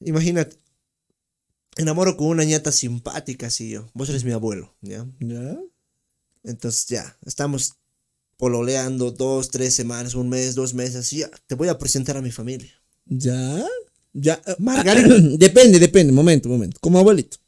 [0.00, 0.56] Imagínate.
[1.76, 3.88] Enamoro con una ñata simpática, así yo.
[3.94, 5.06] Vos eres mi abuelo, ¿ya?
[5.20, 5.58] ¿Ya?
[6.44, 7.74] Entonces ya, estamos
[8.36, 12.22] pololeando dos, tres semanas, un mes, dos meses, y ya, te voy a presentar a
[12.22, 12.72] mi familia.
[13.06, 13.64] ¿Ya?
[14.12, 14.42] Ya.
[14.58, 15.08] Margarita.
[15.38, 16.78] depende, depende, momento, momento.
[16.80, 17.38] Como abuelito.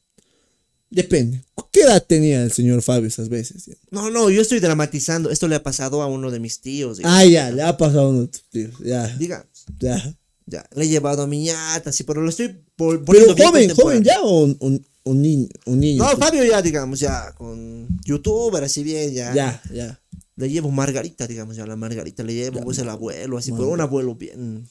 [0.91, 1.43] Depende.
[1.73, 3.71] ¿Qué edad tenía el señor Fabio esas veces?
[3.91, 5.31] No, no, yo estoy dramatizando.
[5.31, 6.99] Esto le ha pasado a uno de mis tíos.
[6.99, 7.17] digamos.
[7.19, 8.75] Ah, ya, le ha pasado a uno de tus tíos.
[8.85, 9.47] Ya, Digamos,
[9.79, 10.17] ya.
[10.47, 14.03] ya, le he llevado a mi ñata, sí, pero lo estoy pol- Pero joven, joven
[14.03, 15.49] ya o un, un, un niño.
[15.67, 19.33] Un niño No, Fabio ya, digamos, ya, con youtuber, así bien, ya.
[19.33, 20.01] Ya, ya.
[20.35, 23.81] Le llevo Margarita, digamos, ya, la Margarita le llevo, pues el abuelo, así, pero un
[23.81, 24.67] abuelo bien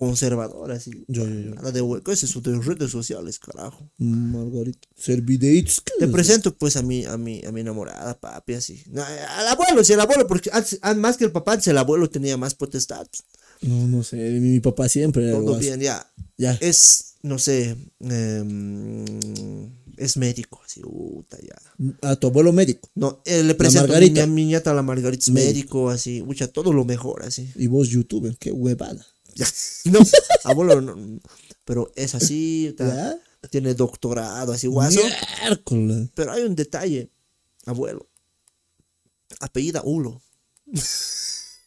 [0.00, 0.90] conservador, así.
[1.06, 1.72] Yo, yo, yo.
[1.72, 3.88] De hue- ¿Qué es eso de redes sociales, carajo?
[3.98, 4.88] Margarita.
[4.96, 5.80] Ser videitos.
[5.82, 6.10] ¿qué Te es?
[6.10, 8.82] presento pues a mi, a mi, a mi enamorada, papi, así.
[9.38, 12.10] Al abuelo, sí, el abuelo, porque antes- an- más que el papá, antes el abuelo
[12.10, 13.06] tenía más potestad.
[13.62, 14.16] No, no sé.
[14.16, 16.10] Mi, mi papá siempre era Todo bien, ya.
[16.38, 16.56] Ya.
[16.60, 22.08] Es, no sé, em, es médico, así, puta, ya.
[22.08, 22.88] A tu abuelo médico.
[22.94, 26.72] No, eh, le presento a mi, mi nieta, la Margarita, es médico, así, mucha, todo
[26.72, 27.50] lo mejor, así.
[27.56, 28.36] Y vos youtuber.
[28.38, 29.04] Qué huevada.
[29.86, 29.98] No,
[30.44, 31.20] abuelo, no,
[31.64, 32.74] pero es así,
[33.50, 35.00] tiene doctorado, así, guaso.
[36.14, 37.10] Pero hay un detalle,
[37.66, 38.08] abuelo.
[39.40, 40.20] Apellida Ulo.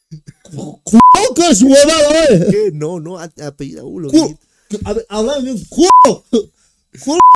[0.09, 0.99] ¿Qué
[1.35, 2.51] ¿Qué es huevada?
[2.51, 2.71] ¿Qué?
[2.73, 4.11] No, no, apellida Ulo.
[4.85, 5.67] A ver, hablame bien.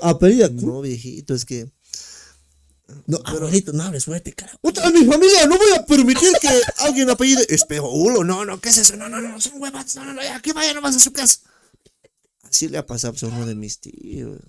[0.02, 0.50] Apellida.
[0.50, 1.72] No, viejito, es que.
[3.06, 4.58] No, abuelito, no hables fuerte, carajo.
[4.62, 5.46] ¡Otra mi familia!
[5.46, 6.48] ¡No voy a permitir que
[6.78, 8.24] alguien apellide Espejo Ulo!
[8.24, 8.96] No, no, ¿qué es eso?
[8.96, 9.96] No, no, no, son huevas.
[9.96, 11.40] No, no, no, ya, que vaya nomás a su casa.
[12.44, 14.40] Así le ha pasado pues, a uno de mis tíos.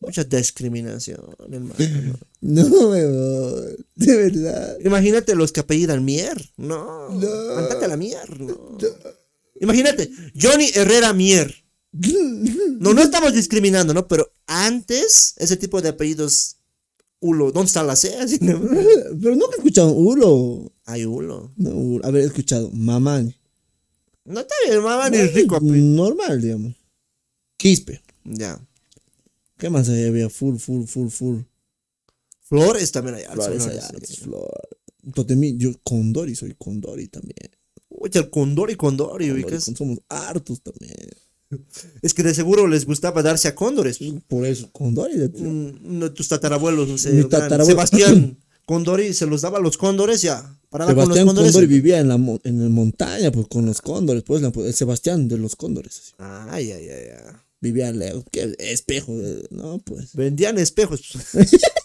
[0.00, 2.18] Mucha discriminación, hermano.
[2.40, 3.86] No, huevón.
[3.94, 4.78] De verdad.
[4.84, 6.50] Imagínate los que apellidan Mier.
[6.56, 7.10] No.
[7.10, 7.28] No.
[7.28, 8.40] A la Mier.
[8.40, 8.78] No.
[9.60, 10.10] Imagínate,
[10.40, 11.54] Johnny Herrera Mier.
[12.78, 14.06] No, no estamos discriminando, ¿no?
[14.06, 16.58] Pero antes, ese tipo de apellidos,
[17.20, 18.14] Ulo, ¿dónde está la C?
[18.40, 18.60] ¿no?
[19.20, 20.72] Pero nunca he escuchado Ulo.
[20.84, 21.52] Hay Ulo.
[21.56, 22.06] No, Ulo.
[22.06, 23.34] A ver, he escuchado Mamani.
[24.28, 25.58] No está bien, mamá, ni rico.
[25.60, 26.74] Normal, digamos.
[27.56, 28.02] Quispe.
[28.24, 28.60] Ya.
[29.56, 30.28] ¿Qué más ahí había?
[30.28, 31.38] Full, full, full, full.
[32.42, 33.24] Flores también hay.
[33.24, 34.16] Flores, Flores, allá, sí.
[34.16, 34.68] flor.
[35.14, 37.50] Totemi, yo Condori, soy Condori también.
[37.88, 39.64] Uy, el Condori, Condori, Condori, ubicas.
[39.64, 40.94] somos hartos también.
[42.02, 43.98] Es que de seguro les gustaba darse a cóndores.
[44.28, 45.16] Por eso, Condori.
[45.16, 47.12] de- Mm, tus tatarabuelos, no sé.
[47.12, 50.54] Mi tatarabuelo- Sebastián Condori se los daba a los cóndores ya.
[50.68, 51.52] Paraba con los Sebastián cóndores.
[51.52, 55.26] Condori vivía en la, en la montaña, pues con los cóndores, pues la- el Sebastián
[55.28, 55.98] de los cóndores.
[55.98, 56.12] así.
[56.18, 57.32] Ay, ay, ay, ay.
[57.60, 57.92] Vivía
[58.30, 60.14] qué espejo, eh, no, pues.
[60.14, 61.00] Vendían espejos.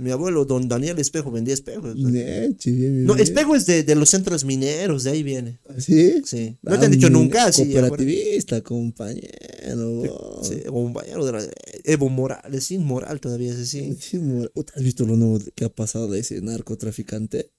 [0.00, 1.94] Mi abuelo, don Daniel Espejo, vendía espejos.
[1.96, 3.22] Neche, bien, No, bien.
[3.24, 5.58] espejo es de, de los centros mineros, de ahí viene.
[5.78, 6.22] ¿Sí?
[6.24, 6.56] Sí.
[6.62, 7.70] No te han dicho Ah, nunca, sí.
[7.72, 9.90] Cooperativista, compañero.
[9.90, 10.48] vos.
[10.48, 11.44] Sí, compañero de la,
[11.84, 13.96] Evo Morales, sin moral todavía así.
[14.00, 17.50] Sí, mor- ¿Tú ¿Has visto lo nuevo que ha pasado de ese narcotraficante?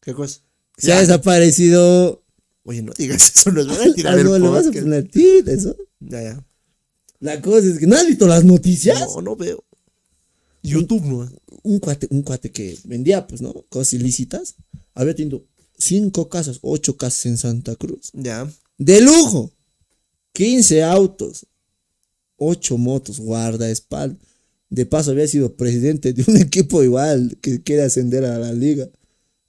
[0.00, 0.40] ¿Qué cosa?
[0.78, 2.24] Se ha desaparecido.
[2.64, 5.08] Oye, no digas eso, nos van a tirar Ah, el no, le vas a poner
[5.48, 5.76] eso.
[6.00, 6.46] Ya, ya.
[7.20, 8.98] La cosa es que no has visto las noticias.
[9.00, 9.64] No, no veo.
[10.62, 11.30] YouTube no.
[11.62, 13.52] Un cuate, un cuate que vendía, pues, ¿no?
[13.68, 14.56] Cosas ilícitas.
[14.94, 15.46] Había tenido
[15.78, 18.10] cinco casas, ocho casas en Santa Cruz.
[18.12, 18.50] Ya.
[18.78, 19.52] De lujo.
[20.32, 21.46] 15 autos.
[22.36, 24.18] ocho motos, guardaespaldas.
[24.70, 28.88] De paso había sido presidente de un equipo igual que quiere ascender a la liga.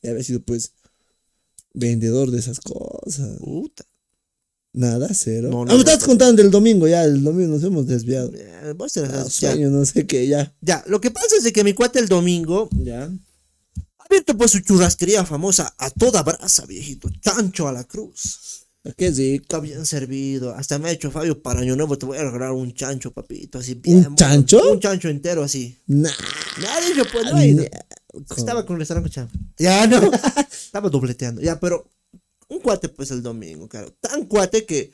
[0.02, 0.74] Y había sido pues
[1.74, 3.38] vendedor de esas cosas.
[3.40, 3.86] Puta.
[4.74, 5.50] Nada, cero.
[5.52, 5.90] No, no, ah, me no.
[5.90, 8.32] estás contando del domingo ya, el domingo nos hemos desviado.
[8.32, 10.54] Ya, vos te Ah, sueño, no sé qué, ya.
[10.62, 13.04] Ya, lo que pasa es de que mi cuate el domingo Ya.
[13.04, 17.10] ha abierto pues su churrasquería famosa a toda brasa, viejito.
[17.22, 18.62] Chancho a la cruz.
[18.98, 19.44] Qué rico.
[19.44, 20.56] Está bien servido.
[20.56, 23.60] Hasta me ha dicho Fabio para año nuevo te voy a regalar un chancho, papito.
[23.60, 23.98] Así bien.
[23.98, 24.16] ¿Un bueno.
[24.16, 24.72] chancho?
[24.72, 25.78] Un chancho entero así.
[25.86, 26.10] Nah.
[26.10, 27.54] Ha dicho, pues no hay.
[27.54, 27.66] Nah.
[28.36, 29.12] Estaba con un restaurante.
[29.58, 30.02] Ya no.
[30.52, 31.42] Estaba dobleteando.
[31.42, 31.92] Ya, pero
[32.52, 33.94] un cuate pues el domingo, claro.
[34.02, 34.92] Tan cuate que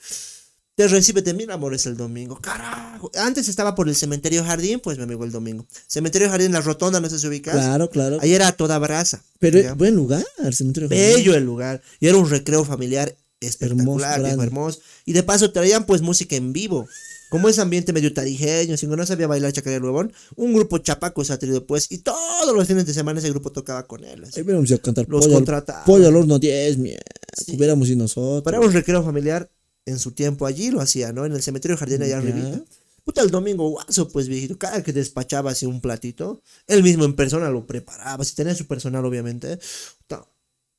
[0.76, 2.39] te recibe de mil amores el domingo.
[2.39, 3.10] Carajo.
[3.15, 5.65] Antes estaba por el cementerio jardín, pues mi amigo el domingo.
[5.88, 7.56] Cementerio jardín, la rotonda, no sé si ubicas.
[7.56, 8.20] Claro, claro.
[8.22, 9.24] Ahí era toda brasa.
[9.39, 9.74] Pero ¿ya?
[9.74, 10.88] buen lugar, el cementerio.
[10.88, 11.82] Bello el lugar.
[12.00, 14.80] Y era un recreo familiar espectacular, Hermoso, hermoso.
[15.06, 16.88] Y de paso traían pues música en vivo.
[17.30, 21.34] Como ese ambiente medio tarijeño, si no sabía bailar chacarera huevón, un grupo chapaco se
[21.34, 24.24] ha traído pues, y todos los fines de semana ese grupo tocaba con él.
[24.24, 24.39] así.
[24.39, 25.84] Ahí ido a cantar Los pollo, contrataban.
[25.86, 27.04] pollo al horno 10, mierda.
[27.47, 28.54] Hubiéramos ido nosotros.
[28.54, 29.50] Era un recreo familiar
[29.86, 31.26] en su tiempo allí, lo hacía, ¿no?
[31.26, 32.63] En el cementerio jardín allá arribita.
[33.04, 37.15] Puta, el domingo guaso, pues viejito, cada que despachaba así un platito, él mismo en
[37.15, 39.58] persona lo preparaba, si tenía su personal obviamente,
[40.00, 40.28] puta,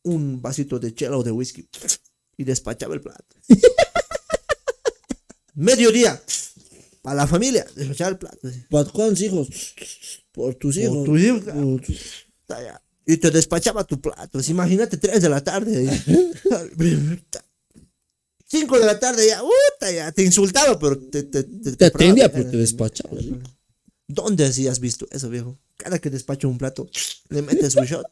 [0.03, 1.66] un vasito de chela o de whisky
[2.37, 3.25] y despachaba el plato.
[5.55, 6.21] Mediodía,
[7.03, 8.38] para la familia, despachaba el plato.
[8.71, 9.49] ¿Para cuántos hijos?
[10.33, 11.05] Por tus hijos.
[11.05, 11.40] tus hijos.
[11.42, 11.92] Por tu-
[12.47, 12.83] Puta, ya.
[13.09, 14.38] Y te despachaba tu plato.
[14.49, 15.88] Imagínate, 3 de la tarde.
[15.88, 17.23] ahí.
[18.44, 19.40] 5 de la tarde ya,
[19.90, 23.18] ya, te insultaba, pero te, te, te, Te atendía, pero te despachaba.
[23.18, 23.35] ¿sí?
[24.07, 25.59] ¿Dónde así has visto eso, viejo?
[25.79, 26.87] Cada que despacho un plato,
[27.31, 28.07] le metes su shot.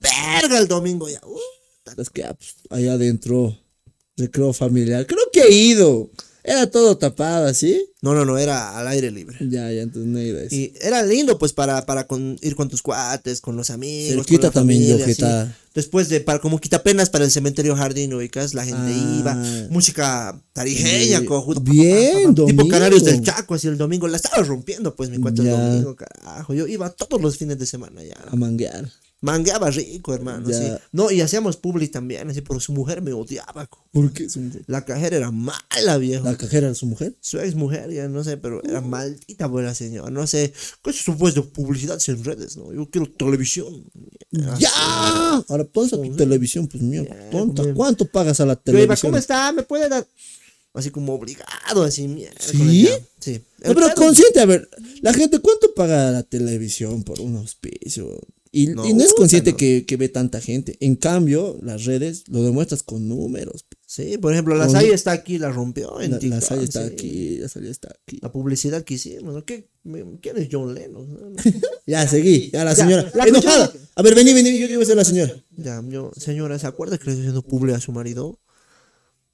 [0.00, 1.20] verga el domingo ya.
[1.20, 2.02] puta.
[2.02, 3.56] Es que ah, pues, allá adentro,
[4.16, 5.06] recreo familiar.
[5.06, 6.10] Creo que he ido.
[6.42, 7.86] Era todo tapado, ¿así?
[8.02, 9.36] No, no, no, era al aire libre.
[9.40, 10.54] Ya, ya, entonces no he ido a eso.
[10.54, 14.14] Y era lindo, pues, para, para con- ir con tus cuates, con los amigos.
[14.16, 15.52] con Cerquita la también de familia, así.
[15.74, 19.16] Después de, para como quitapenas para el cementerio jardín, ubicas, la gente Ah.
[19.20, 19.34] iba,
[19.70, 22.68] música tarijeña, cojudo, bien, tipo domingo.
[22.68, 26.54] canarios del Chaco, así el domingo, la estaba rompiendo, pues, mi cuate el domingo, carajo,
[26.54, 28.90] yo iba todos los fines de semana ya, A manguear.
[29.22, 30.56] Mangueaba rico, hermano, Ya.
[30.56, 33.84] así, no, y hacíamos publi también, así, pero su mujer me odiaba, co.
[33.92, 34.28] ¿Por qué?
[34.28, 34.62] Su mujer?
[34.66, 37.16] la cajera era mala, viejo, La cajera era su mujer.
[37.20, 40.52] su ex mujer, ya no sé, pero era maldita buena señora, no sé,
[40.82, 42.72] ¿qué es su pues de publicidad en redes, no?
[42.72, 43.84] Yo quiero televisión.
[44.58, 44.70] ¡Ya!
[45.48, 47.06] Ahora ponse a tu televisión, pues mío.
[47.30, 47.62] Tonta.
[47.74, 49.10] ¿Cuánto pagas a la Yo iba, televisión?
[49.10, 49.52] ¿cómo está?
[49.52, 50.06] ¿Me puede dar?
[50.72, 52.36] Así como obligado, así, mierda.
[52.40, 52.88] ¿Sí?
[53.18, 53.42] Sí.
[53.64, 54.70] No, pero consciente, a ver,
[55.02, 58.20] la gente, ¿cuánto paga la televisión por un auspicio?
[58.52, 59.56] Y No, y no, es puta, consciente no.
[59.56, 60.76] que, que ve tanta gente.
[60.80, 63.64] En cambio, las redes lo demuestras con números.
[63.86, 66.86] Sí, por ejemplo, la SAI está aquí, la rompió en La, la TikTok, Salle está
[66.86, 66.92] sí.
[66.92, 68.18] aquí, la Salle está aquí.
[68.22, 69.42] La publicidad que hicimos.
[69.44, 69.68] ¿Qué?
[70.20, 71.12] ¿Quién es John Lennon?
[71.12, 71.36] No, no.
[71.86, 72.50] Ya, seguí.
[72.52, 73.10] Ya, la Ya, señora.
[73.14, 73.72] la enojada.
[73.94, 74.58] A ver, vení, vení.
[74.58, 75.32] Yo quiero ser la señora.
[75.56, 78.38] Ya, yo, señora, ¿se acuerda que le estoy haciendo publi a su marido?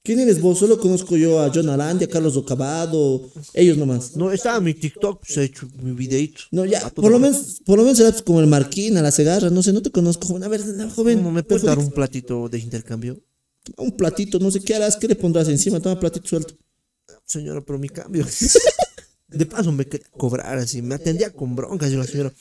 [0.07, 0.61] ¿Quién eres vos?
[0.61, 3.29] Solo conozco yo a John Arandia, a Carlos Ocabado.
[3.53, 4.15] Ellos nomás.
[4.15, 6.43] No, estaba mi TikTok, pues he hecho mi videito.
[6.53, 9.51] No, ya, por lo menos, por lo menos serás como el Marquín, a la Cegarra,
[9.51, 10.45] no sé, no te conozco, joven.
[10.45, 10.63] A ver,
[10.95, 13.21] joven, ¿Cómo me puedes dar un platito de intercambio?
[13.79, 16.55] un platito, no sé qué harás, qué le pondrás encima, toma platito suelto.
[17.25, 18.25] Señora, pero mi cambio.
[19.29, 22.33] De paso me quería cobrar así, me atendía con broncas y la señora.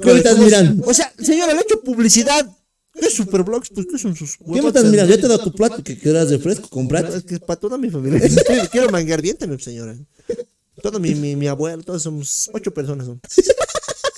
[0.00, 0.86] ¿Qué estás mirando?
[0.86, 2.50] O sea, señora, le he hecho publicidad.
[3.00, 3.70] ¿Qué superblogs?
[3.70, 5.14] Pues, ¿qué son sus ¿Qué me estás mirando?
[5.14, 7.16] Ya te he dado tu plato que quedas de fresco, comprate.
[7.16, 8.20] Es que es para toda mi familia.
[8.72, 9.96] Quiero manguear también, señora.
[10.82, 13.06] Todo mi, mi, mi abuelo, todos somos ocho personas.
[13.06, 13.20] Son.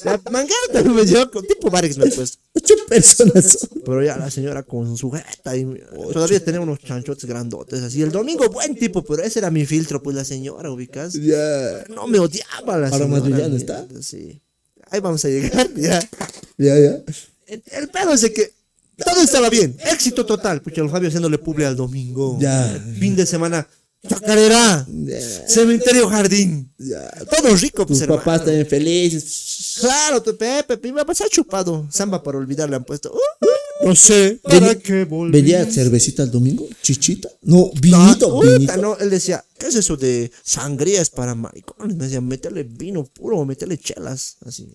[0.04, 2.38] La manguear también me llevó con tipo Vargas me ha puesto.
[2.54, 3.82] Ocho personas son.
[3.84, 5.66] Pero ya la señora con su jeta y
[6.12, 8.02] todavía tenemos unos chanchotes grandotes así.
[8.02, 11.14] El domingo buen tipo, pero ese era mi filtro, pues la señora, ubicas.
[11.14, 13.06] Ya, No me odiaba la Ahora señora.
[13.08, 14.02] más villano mierda, está.
[14.02, 14.40] Sí.
[14.90, 16.00] Ahí vamos a llegar, ya.
[16.58, 17.02] ya, ya.
[17.46, 18.52] El, el pedo es de que
[19.04, 19.76] todo estaba bien.
[19.92, 20.60] Éxito total.
[20.62, 22.36] Pucha, el Fabio haciéndole publi al domingo.
[22.40, 22.82] Ya.
[22.98, 23.66] Fin de semana.
[24.08, 24.86] Chacarera.
[25.48, 26.72] Cementerio Jardín.
[27.30, 28.20] Todo rico, pues, Tus hermano.
[28.22, 29.78] papás también felices.
[29.80, 31.86] Claro, tu Pepe, mi papá se ha chupado.
[31.90, 33.12] Samba para olvidar le han puesto.
[33.12, 34.40] Uh, no sé.
[34.42, 35.32] ¿Para qué volví?
[35.32, 36.66] ¿Vendía cervecita el domingo?
[36.82, 37.28] ¿Chichita?
[37.42, 38.76] No, vinito, puta, vinito.
[38.76, 41.96] no, él decía, ¿qué es eso de sangría es para maricones?
[41.96, 44.68] Me decía, métele vino puro, métele chelas, así.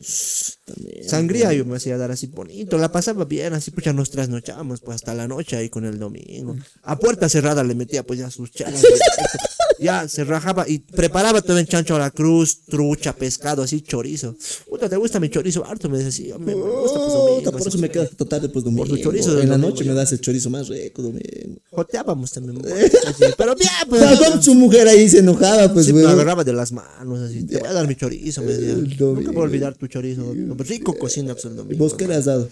[0.66, 1.10] También.
[1.10, 4.82] Sangría yo me hacía dar así bonito, la pasaba bien, así pues ya nos trasnochábamos
[4.82, 6.56] pues hasta la noche ahí con el domingo.
[6.84, 8.84] A puerta cerrada le metía pues ya sus chelas.
[9.80, 14.36] ya se rajaba y preparaba todo en chancho a la cruz, trucha, pescado, así chorizo.
[14.70, 15.90] Puta, ¿te gusta mi chorizo harto?
[15.90, 17.38] Me decía, sí, me, me gusta pues domingo.
[17.40, 18.88] Puta, por así, eso me quedas hasta tarde, pues domingo.
[18.88, 21.62] tu chorizo en la noche me das el chorizo más rico, domingo.
[21.72, 22.62] Joteábamos también.
[23.38, 24.02] pero bien, pues.
[24.74, 27.44] Mujer ahí se enojaba, pues, Sí, me agarraba de las manos, así.
[27.44, 28.74] Te voy a dar mi chorizo, me decía.
[28.76, 30.34] Nunca a olvidar tu chorizo.
[30.58, 31.84] Rico cocina, pues, el ¿Y domingo.
[31.84, 32.50] vos qué le has dado?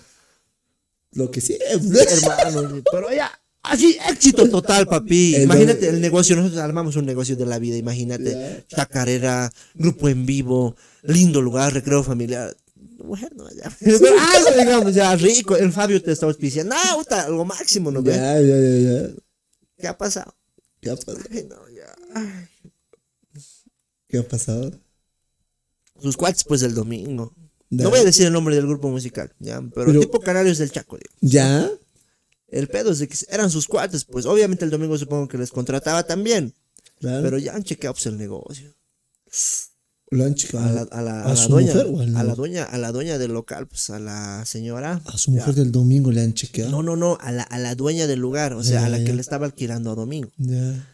[1.14, 1.58] Lo que sí.
[1.62, 2.82] hermano.
[2.92, 3.32] Pero ya,
[3.64, 5.36] así, éxito total, papi.
[5.36, 8.66] El imagínate el negocio, nosotros armamos un negocio de la vida, imagínate.
[8.68, 12.56] Chacarera, grupo en vivo, lindo lugar, recreo familiar.
[13.04, 13.76] Mujer, no, ya.
[13.80, 15.58] Pero algo, digamos, ya, rico.
[15.58, 16.76] El Fabio te está auspiciando.
[16.78, 18.04] Ah, puta, algo máximo, ¿no?
[18.04, 19.10] Ya, ya, ya, ya.
[19.78, 20.36] ¿Qué ha pasado?
[20.80, 21.18] ¿Qué ha pasado?
[21.32, 21.56] Ay, no.
[24.08, 24.72] ¿Qué ha pasado?
[26.02, 27.34] Sus cuates, pues, del domingo.
[27.70, 30.72] No voy a decir el nombre del grupo musical, ya, pero, Pero- tipo Canarios del
[30.72, 31.16] Chaco, digo.
[31.22, 31.70] ¿Ya?
[32.50, 35.52] El pedo es de que eran sus cuates, pues obviamente el domingo supongo que les
[35.52, 36.54] contrataba también,
[37.00, 37.24] Claro.
[37.24, 38.76] pero ya han chequeado pues, el negocio.
[40.10, 40.66] lo han checado.
[40.66, 42.64] A la, a la- ¿A a la su dueña, mujer o al a la dueña,
[42.66, 45.02] a la dueña del local, pues a la señora.
[45.06, 46.70] A su mujer del domingo le han chequeado.
[46.70, 48.98] No, no, no, a la, a la dueña del lugar, o sea, Ya, a la
[48.98, 49.06] ya.
[49.06, 50.30] que le estaba alquilando a domingo.
[50.36, 50.86] Ya.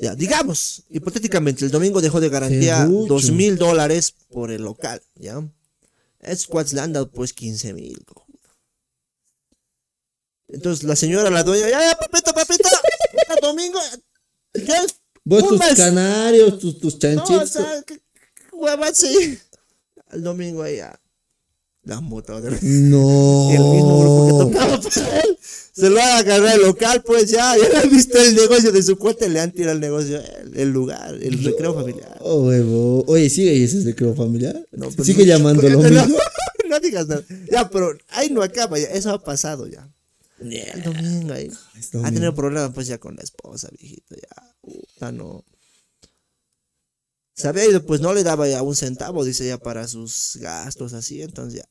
[0.00, 5.42] Ya, digamos, hipotéticamente, el domingo dejó de garantía dos mil dólares por el local, ¿ya?
[6.48, 8.04] Cuates le han dado pues 15 mil.
[10.48, 12.32] Entonces la señora, la dueña, ya, papito,
[13.34, 13.78] el domingo,
[14.54, 14.82] ya,
[15.24, 15.74] Vos tus mes.
[15.74, 17.50] canarios, tus, tus No, o chanchitos.
[17.50, 18.00] sea, qué qué
[18.52, 19.38] hueva, sí.
[20.10, 20.78] El domingo ahí
[21.96, 23.50] botado de no.
[23.50, 24.74] El mismo grupo que tocaba
[25.22, 25.38] él.
[25.40, 28.72] Se lo va a agarrar el local, pues ya, ya le han visto el negocio
[28.72, 32.18] de su cuenta le han tirado el negocio, el, el lugar, el recreo familiar.
[32.20, 33.04] Oh, huevo.
[33.06, 34.60] Oye, sigue ese recreo familiar.
[34.72, 36.06] No, pero sigue no- llamando lo no.
[36.68, 37.22] No digas nada.
[37.50, 39.88] Ya, pero ahí no acaba, ya, eso ha pasado ya.
[40.40, 41.50] El domingo ahí.
[41.78, 44.52] Es Ha tenido problemas pues ya con la esposa, viejito, ya.
[44.60, 45.44] Puta, no.
[47.34, 50.92] Se había ido, pues no le daba ya un centavo, dice ya para sus gastos
[50.92, 51.68] así, entonces ya.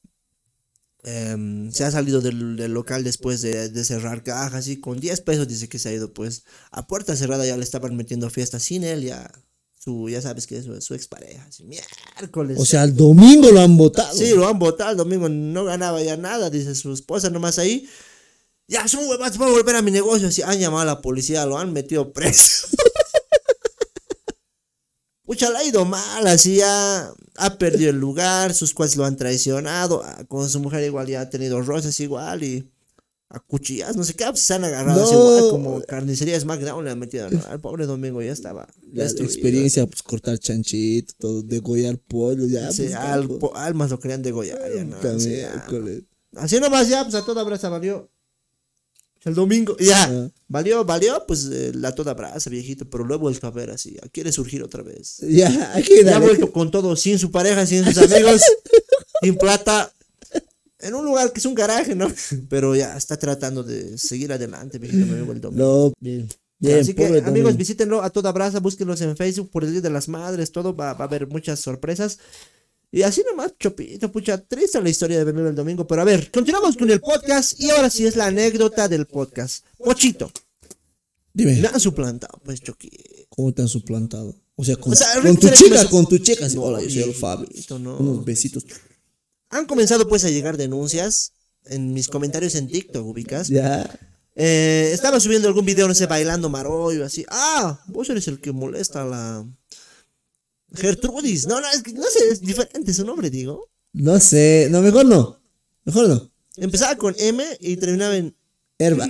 [1.04, 5.22] Em, se ha salido del, del local después de, de cerrar cajas y con 10
[5.22, 8.60] pesos dice que se ha ido pues a puerta cerrada ya le estaban metiendo fiesta
[8.60, 9.32] sin él ya
[9.78, 13.62] su ya sabes que es su, su expareja así, miércoles O sea, el domingo lo
[13.62, 14.14] han votado.
[14.18, 17.88] Sí, lo han votado el domingo, no ganaba ya nada, dice su esposa nomás ahí.
[18.68, 20.28] Ya huevas, voy a volver a mi negocio.
[20.28, 22.68] Así han llamado a la policía, lo han metido preso.
[25.28, 29.18] Pucha, le ha ido mal, así ya ha perdido el lugar, sus cuates lo han
[29.18, 32.72] traicionado, ah, con su mujer igual ya ha tenido roces igual y
[33.30, 36.92] a cuchillas, no sé qué, pues se han agarrado así igual como carnicería SmackDown le
[36.92, 37.42] han metido, ¿no?
[37.50, 39.34] al pobre domingo ya estaba La destruido.
[39.34, 42.72] experiencia, pues cortar chanchito, todo, degollar pollo, ya.
[42.72, 44.96] Sí, pues, al- almas lo querían degollar, ya, ¿no?
[45.20, 45.66] Ya.
[46.38, 48.10] Así nomás ya, pues a toda brasa valió.
[49.28, 50.30] El domingo, ya, Ah.
[50.48, 53.96] valió, valió, pues eh, la toda brasa, viejito, pero lo he vuelto a ver así,
[54.02, 55.18] ya quiere surgir otra vez.
[55.28, 58.42] Ya, aquí Ya ha vuelto con todo, sin su pareja, sin sus amigos,
[59.22, 59.92] sin plata,
[60.80, 62.08] en un lugar que es un garaje, ¿no?
[62.50, 65.88] Pero ya está tratando de seguir adelante, viejito, me amigo el domingo.
[65.88, 66.28] No, bien.
[66.60, 69.92] Bien, Así que, amigos, visítenlo a toda brasa, búsquenlos en Facebook por el Día de
[69.92, 72.18] las Madres, todo, va, va a haber muchas sorpresas.
[72.92, 75.86] Y así nomás, chopito, pucha, triste la historia de venir el domingo.
[75.86, 79.66] Pero a ver, continuamos con el podcast y ahora sí es la anécdota del podcast.
[79.78, 80.32] Pochito,
[81.34, 82.90] Dime, me han suplantado, pues, Choqui.
[83.30, 84.36] ¿cómo te han suplantado?
[84.56, 86.48] O sea, con, O sea, con tu chica, con tu chica.
[86.50, 87.48] No, Hola, yo soy el Fabio.
[87.80, 87.98] no.
[87.98, 88.66] Unos besitos.
[89.50, 91.34] Han comenzado pues a llegar denuncias
[91.66, 93.50] en mis comentarios en TikTok, ubicas.
[93.50, 93.88] Ya.
[94.36, 97.24] Eh, estaba subiendo algún video, no sé, bailando marollo, así.
[97.30, 99.46] Ah, vos eres el que molesta a la
[100.74, 101.48] Gertrudis.
[101.48, 103.70] No, no, es que no sé, es diferente su nombre, digo.
[103.94, 104.68] No sé.
[104.70, 105.40] No, mejor no.
[105.86, 106.32] Mejor no.
[106.58, 108.36] Empezaba con M y terminaba en
[108.80, 109.08] Herba.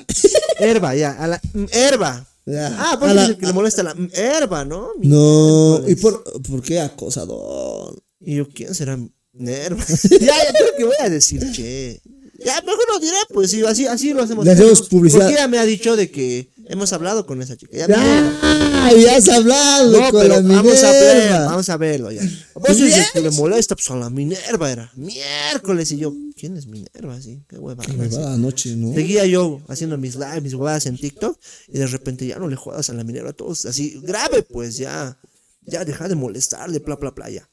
[0.60, 2.28] Herba, ya, a la mm, Herba.
[2.46, 2.68] Ya.
[2.80, 4.92] Ah, pues A la- es el que le molesta la mm, Herba, ¿no?
[5.00, 5.82] Mi- No.
[5.88, 8.02] ¿Y por, por qué acosador?
[8.20, 8.98] Y yo, ¿quién será
[9.34, 9.84] Nerva?
[10.10, 12.02] ya, ya creo que voy a decir, che.
[12.48, 14.46] Ya, mejor lo diré, pues sí, así, así lo hacemos.
[14.46, 15.22] Le hacemos publicidad.
[15.22, 17.78] Porque ella me ha dicho de que hemos hablado con esa chica.
[17.78, 17.88] Ya.
[17.88, 21.46] Ya has hablado no, con pero la vamos a ver, Minerva.
[21.46, 22.22] vamos a verlo ya.
[22.56, 24.92] Vos es el que le molesta, pues a la Minerva era.
[24.96, 27.16] Miércoles, y yo, ¿quién es Minerva?
[27.16, 27.92] Así, qué huevada.
[27.94, 28.16] Me así.
[28.16, 28.94] va anoche, ¿no?
[28.94, 32.56] Seguía yo haciendo mis lives, mis huevadas en TikTok y de repente ya no le
[32.56, 35.20] jodas a la minera a todos así grave, pues ya,
[35.66, 37.50] ya deja de molestarle, bla, bla, bla, ya.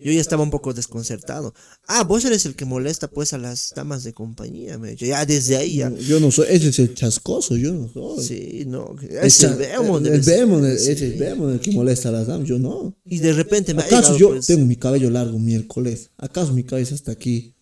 [0.00, 1.52] Yo ya estaba un poco desconcertado.
[1.88, 5.04] Ah, vos eres el que molesta pues a las damas de compañía, me ha dicho.
[5.04, 5.90] Ya desde ahí ya.
[5.92, 8.24] Yo no soy, ese es el chascoso, yo no soy.
[8.24, 8.94] Sí, no.
[9.02, 10.34] El Es el Behemoth, el ser.
[10.46, 10.92] Behemoth, el- Sí.
[10.92, 12.94] es Behemoth el que molesta a las damas, yo no.
[13.04, 16.10] Y de repente me ha ¿Acaso llegado, yo pues, tengo mi cabello largo miércoles?
[16.16, 17.56] ¿Acaso mi cabeza está aquí?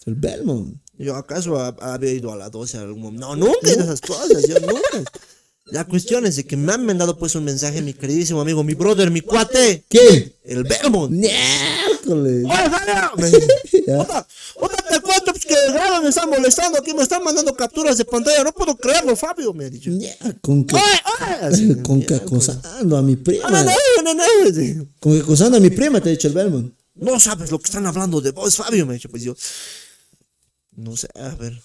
[0.00, 0.78] Es el Belmont.
[0.96, 3.36] Yo acaso ha- había ido a la 12 en algún momento.
[3.36, 5.10] No, nunca en esas cosas, yo nunca.
[5.66, 8.74] La cuestión es de que me han mandado pues un mensaje mi queridísimo amigo, mi
[8.74, 10.32] brother, mi cuate, ¿Quién?
[10.44, 11.12] el Belmont.
[12.06, 12.44] Miércoles.
[13.16, 13.48] ¡Oye,
[13.86, 13.98] Ya.
[14.00, 17.96] Otra, otra te cuento pues, que grado me está molestando aquí, me están mandando capturas
[17.96, 19.90] de pantalla, no puedo creerlo, Fabio, me ha dicho.
[20.40, 20.82] Con que, ¡Oye,
[21.50, 21.82] oye!
[21.82, 23.48] Con que acosando a mi prima.
[23.50, 23.72] No, no,
[24.04, 24.86] no, no, no.
[25.00, 26.74] Con que acosando a mi prima, te ha dicho el Belmont.
[26.94, 29.08] No sabes lo que están hablando de vos, Fabio, me ha dicho.
[29.08, 29.34] Pues yo,
[30.76, 31.58] no sé, a ver.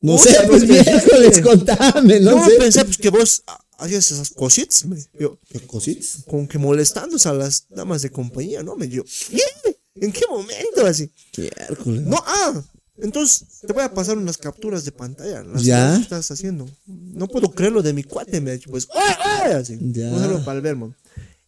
[0.00, 2.56] No Oye, sé, pues pues, miércoles, contame, no Yo sé.
[2.58, 4.96] pensé pues, que vos ah, hacías esas cositas, me.
[5.18, 6.24] Yo, ¿Qué cositas?
[6.28, 8.76] como que molestándose a las damas de compañía, ¿no?
[8.76, 9.76] Me yo, ¿qué?
[9.96, 10.86] ¿En qué momento?
[10.86, 11.10] Así.
[11.36, 12.02] Miércoles.
[12.02, 12.62] No, ah,
[12.98, 15.42] entonces te voy a pasar unas capturas de pantalla.
[15.42, 15.96] Las ¿Ya?
[15.96, 16.68] que estás haciendo.
[16.86, 19.52] No puedo creerlo de mi cuate, me ha dicho, pues, ¡ay, ay!
[19.52, 19.78] Así.
[19.80, 20.10] Ya.
[20.44, 20.94] Para el Vermont.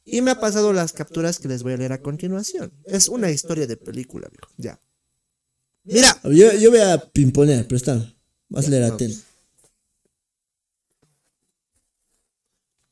[0.04, 2.72] Y me ha pasado las capturas que les voy a leer a continuación.
[2.84, 4.52] Es una historia de película, viejo.
[4.56, 4.80] Ya.
[5.84, 6.20] Mira.
[6.24, 8.12] Yo, yo voy a pimponear, presta.
[8.48, 9.18] Vas a leer atento.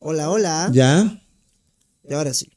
[0.02, 0.70] Hola, hola.
[0.72, 1.22] ¿Ya?
[2.08, 2.50] Y ahora sí.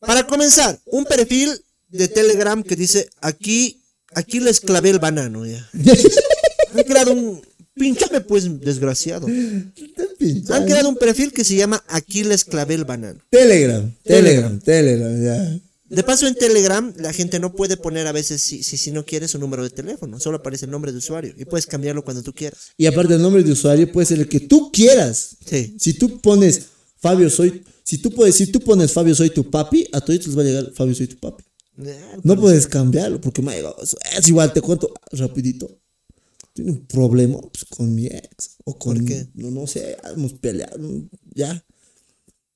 [0.00, 1.50] Para comenzar, un perfil
[1.88, 3.82] de Telegram que dice aquí,
[4.14, 5.66] aquí les clavé el banano ya.
[6.74, 7.42] Han creado un.
[7.72, 9.28] Pinchame pues, desgraciado.
[9.28, 13.20] Han creado un perfil que se llama Aquí les clavé el banano.
[13.30, 15.60] Telegram, Telegram, Telegram, ya.
[15.88, 19.04] De paso en Telegram la gente no puede poner a veces si, si, si no
[19.04, 22.22] quieres su número de teléfono, solo aparece el nombre de usuario y puedes cambiarlo cuando
[22.22, 22.72] tú quieras.
[22.76, 25.36] Y aparte el nombre de usuario puede ser el que tú quieras.
[25.46, 25.76] Sí.
[25.78, 26.66] Si tú pones
[26.98, 30.36] Fabio soy, si tú puedes, si tú pones Fabio soy tu papi, a todos les
[30.36, 31.44] va a llegar Fabio soy tu papi.
[32.24, 33.76] No puedes cambiarlo porque me ha llegado.
[33.80, 35.70] Es igual, te cuento rapidito.
[36.52, 38.56] Tiene un problema pues, con mi ex.
[38.64, 38.96] O con.
[38.96, 39.28] ¿Por qué?
[39.34, 40.78] No, no sé, hemos peleado.
[41.34, 41.64] Ya.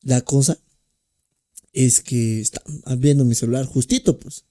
[0.02, 0.58] La cosa
[1.72, 2.62] es que está
[2.98, 4.44] viendo mi celular justito, pues.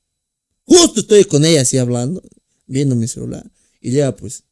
[0.66, 2.22] Justo estoy con ella así hablando,
[2.68, 3.50] viendo mi celular.
[3.80, 4.44] Y llega, pues.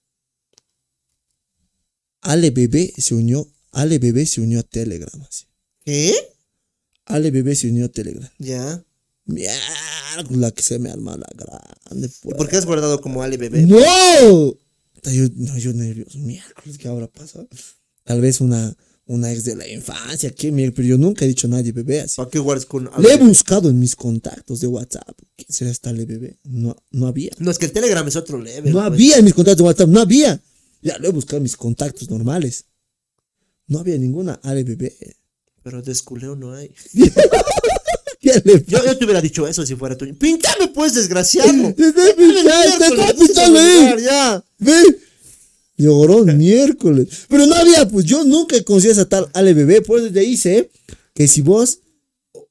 [2.22, 3.47] Ale Bebé se unió.
[3.72, 5.22] Ale Bebé se unió a Telegram.
[5.28, 5.45] Así.
[5.86, 6.13] ¿Qué?
[7.05, 8.30] Ale Bebé se unió a Telegram.
[8.39, 8.84] Ya.
[9.26, 12.07] Mierda, la que se me arma la grande.
[12.07, 12.36] ¿Y Pues.
[12.36, 13.61] por qué has guardado como Ali bebé?
[13.61, 13.78] ¡No!
[15.03, 16.17] Yo, no, yo nervioso.
[16.17, 17.47] Miércoles, ¿qué habrá pasado?
[18.03, 18.76] Tal vez una,
[19.10, 20.30] una ex de la infancia.
[20.30, 20.74] ¿Qué mierda?
[20.76, 22.16] Pero yo nunca he dicho a nadie bebé así.
[22.18, 25.18] ¿Para qué guardas con Le he buscado en mis contactos de WhatsApp.
[25.36, 26.38] ¿Quién será esta Ale bebé?
[26.43, 27.32] No, no había.
[27.39, 28.72] No, es que el Telegram es otro level.
[28.72, 28.86] No pues.
[28.86, 29.89] había en mis contactos de WhatsApp.
[29.89, 30.39] No había.
[30.84, 32.66] Ya lo he buscado en mis contactos normales.
[33.66, 34.95] No había ninguna Ale bebé.
[35.64, 36.72] Pero desculeo no hay.
[38.22, 40.05] ¿Qué le Yo, yo te hubiera dicho eso si fuera tú.
[40.20, 41.74] ¡Pintame pues, desgraciado!
[41.74, 44.03] Te estoy pinchando, te estoy pinchando ahí.
[44.03, 44.45] Ya.
[44.60, 45.09] Ve.
[45.80, 47.07] Llorón miércoles.
[47.30, 49.82] Pero no había, pues yo nunca conocí a esa tal Ale Bebé.
[49.82, 50.69] Por eso te dice
[51.15, 51.80] que si vos,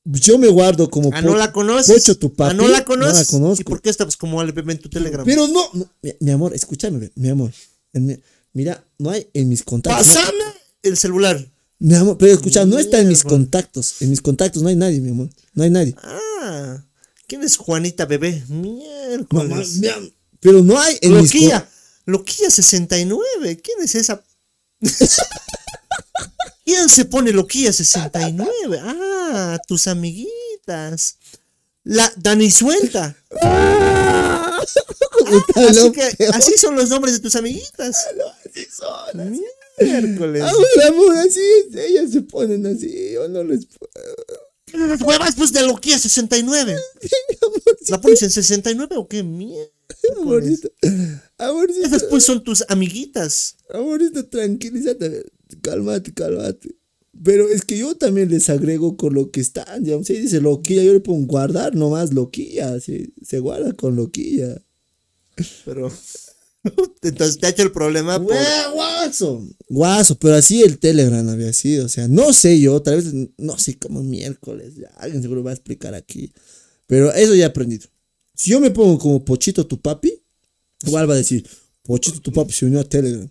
[0.05, 1.11] yo me guardo como.
[1.13, 1.95] Ah, no la conoces.
[1.95, 2.53] Pocho, tu papi.
[2.53, 3.13] Ah, no la conoces.
[3.15, 3.61] No la conozco.
[3.61, 5.25] ¿Y por qué estás como Ali bebé en tu Telegram?
[5.27, 7.53] Pero no, no, mi, mi amor, escúchame, mi amor.
[7.93, 8.19] Mi-
[8.55, 10.07] mira, no hay en mis contactos.
[10.09, 10.45] Pásame
[10.83, 11.47] el celular.
[11.81, 14.01] Mi amor, pero escucha, no está en mis contactos.
[14.01, 15.29] En mis contactos no hay nadie, mi amor.
[15.55, 15.95] No hay nadie.
[16.03, 16.83] Ah.
[17.27, 18.43] ¿Quién es Juanita bebé?
[18.49, 19.49] Miércoles.
[19.51, 20.11] Mamá, mi am-
[20.41, 21.31] pero no hay en mis
[22.09, 22.49] Loquilla.
[22.49, 23.61] con- Loquilla 69.
[23.61, 24.25] ¿Quién es esa?
[26.65, 28.81] ¿Quién se pone Loquilla 69?
[28.83, 31.17] Ah, tus amiguitas.
[31.85, 33.17] La Dani Suelta.
[35.55, 37.97] Así, que, así son los nombres de tus amiguitas.
[38.47, 39.41] Así son.
[39.81, 40.43] Miércoles.
[40.43, 41.77] Amor, amor, así es.
[41.77, 43.13] Ellas se ponen así.
[43.13, 44.89] Yo no les puedo.
[44.89, 46.77] Las huevas pues de Loquilla 69.
[47.89, 49.71] ¿La pones en 69 o qué mierda?
[50.21, 50.71] Amorcito.
[51.39, 51.87] Amorcito.
[51.87, 53.57] Esas pues son tus amiguitas.
[53.73, 55.25] Amorcito, tranquilízate.
[55.63, 56.75] Cálmate, cálmate.
[57.25, 59.85] Pero es que yo también les agrego con lo que están.
[59.85, 62.79] Ya, si dice loquilla, yo le pongo guardar nomás loquilla.
[62.81, 64.63] se guarda con loquilla.
[65.65, 65.91] Pero.
[67.03, 68.35] Entonces te ha hecho el problema por.
[68.35, 69.49] Gua- Guaso.
[69.69, 71.87] Guaso, pero así el Telegram había sido.
[71.87, 74.75] O sea, no sé yo, tal vez, no sé, como miércoles.
[74.77, 76.33] ya, alguien seguro va a explicar aquí.
[76.87, 77.89] Pero eso ya he aprendido.
[78.39, 80.23] Si yo me pongo como Pochito tu papi,
[80.87, 81.45] igual va a decir,
[81.83, 83.29] Pochito tu papi se unió a Telegram.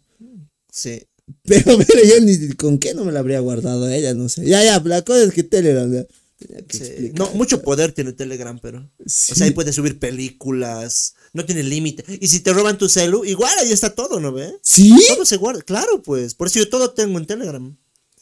[0.70, 1.02] Sí.
[1.44, 4.46] Pero, pero yo ni con qué no me la habría guardado a ella, no sé.
[4.46, 5.90] Ya, ya, la cosa es que Telegram.
[5.94, 6.06] ya,
[6.38, 6.84] tenía que sí.
[6.84, 7.20] explicar.
[7.20, 8.92] No, mucho poder tiene Telegram, pero.
[9.06, 9.32] Sí.
[9.32, 11.14] O sea, ahí puedes subir películas.
[11.32, 12.04] No tiene límite.
[12.20, 14.54] Y si te roban tu celu, igual ahí está todo, ¿no ve?
[14.62, 14.94] ¿Sí?
[15.08, 15.62] Todo se guarda.
[15.62, 16.36] Claro, pues.
[16.36, 17.78] Por eso yo todo tengo en Telegram.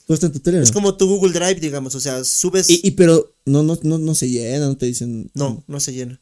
[0.05, 0.63] ¿Todo está en tu Telegram?
[0.63, 1.95] Es como tu Google Drive, digamos.
[1.95, 2.69] O sea, subes.
[2.69, 5.31] Y, y pero no, no, no, no se llena, no te dicen.
[5.33, 6.21] No, no se llena.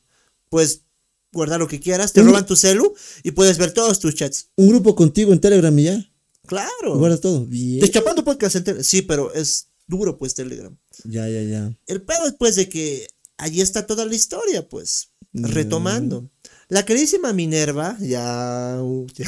[0.54, 0.84] Puedes
[1.32, 2.14] guardar lo que quieras.
[2.14, 2.94] Te roban tu celu
[3.24, 4.52] y puedes ver todos tus chats.
[4.56, 6.12] Un grupo contigo en Telegram y ya.
[6.46, 6.96] Claro.
[7.00, 7.48] Guardas todo.
[7.48, 7.80] Bien.
[7.80, 8.84] Deschapando podcast en Telegram.
[8.84, 10.78] Sí, pero es duro, pues, Telegram.
[11.06, 11.76] Ya, ya, ya.
[11.88, 15.10] El pedo es, pues, de que allí está toda la historia, pues.
[15.34, 16.30] Retomando.
[16.70, 19.28] La queridísima Minerva, ya, uh, ya,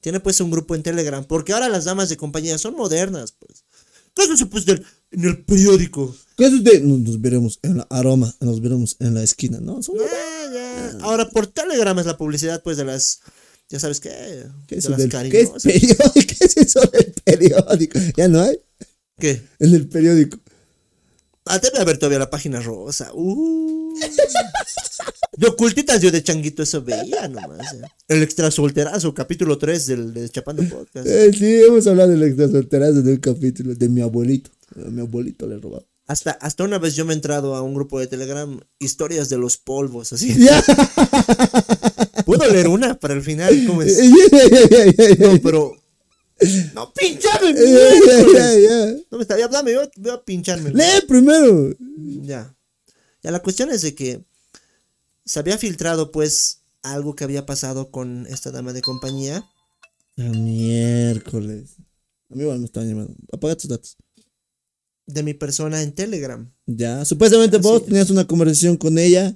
[0.00, 1.24] tiene pues un grupo en Telegram.
[1.24, 3.64] Porque ahora las damas de compañía son modernas, pues.
[4.16, 6.16] ¿Qué es eso, pues, del, en el periódico?
[6.40, 6.80] ¿Qué es de?
[6.80, 9.82] Nos, veremos en la aroma, nos veremos en la esquina, ¿no?
[9.82, 9.94] Son-
[10.52, 10.98] Ah.
[11.02, 13.20] Ahora por Telegram es la publicidad, pues, de las.
[13.68, 14.10] Ya sabes qué.
[14.66, 16.04] ¿Qué de es, eso las del- ¿qué es periódico?
[16.14, 17.98] ¿Qué es eso del periódico?
[18.16, 18.58] Ya no hay.
[19.18, 19.42] ¿Qué?
[19.60, 20.38] En el periódico.
[21.46, 23.10] Ah, debe haber todavía la página rosa.
[23.14, 23.94] Uh.
[25.36, 27.74] De ocultitas yo de changuito eso veía nomás.
[27.74, 27.80] eh.
[28.08, 31.06] El extra solterazo, capítulo 3 del de Chapando Podcast.
[31.06, 34.50] Eh, sí, hemos hablado del extra solterazo de un capítulo de mi abuelito.
[34.76, 35.84] A mi abuelito le robaba.
[36.10, 39.38] Hasta, hasta una vez yo me he entrado a un grupo de Telegram, historias de
[39.38, 40.34] los polvos, así.
[40.44, 40.60] Ya.
[42.26, 43.64] ¿Puedo leer una para el final?
[43.64, 43.96] ¿Cómo es?
[45.20, 45.76] No, pero
[46.74, 47.52] No, pinchame.
[49.08, 50.70] No me está, ya, dame, voy a, pincharme.
[50.70, 51.76] Lee primero.
[52.22, 52.56] Ya.
[53.22, 54.24] Ya, la cuestión es de que
[55.24, 59.48] se había filtrado, pues, algo que había pasado con esta dama de compañía.
[60.18, 61.76] Ah, miércoles.
[62.30, 63.14] A mí igual me están llamando.
[63.32, 63.96] Apaga tus datos.
[65.12, 66.50] De mi persona en Telegram.
[66.66, 67.04] Ya.
[67.04, 67.86] Supuestamente Así vos es.
[67.88, 69.34] tenías una conversación con ella.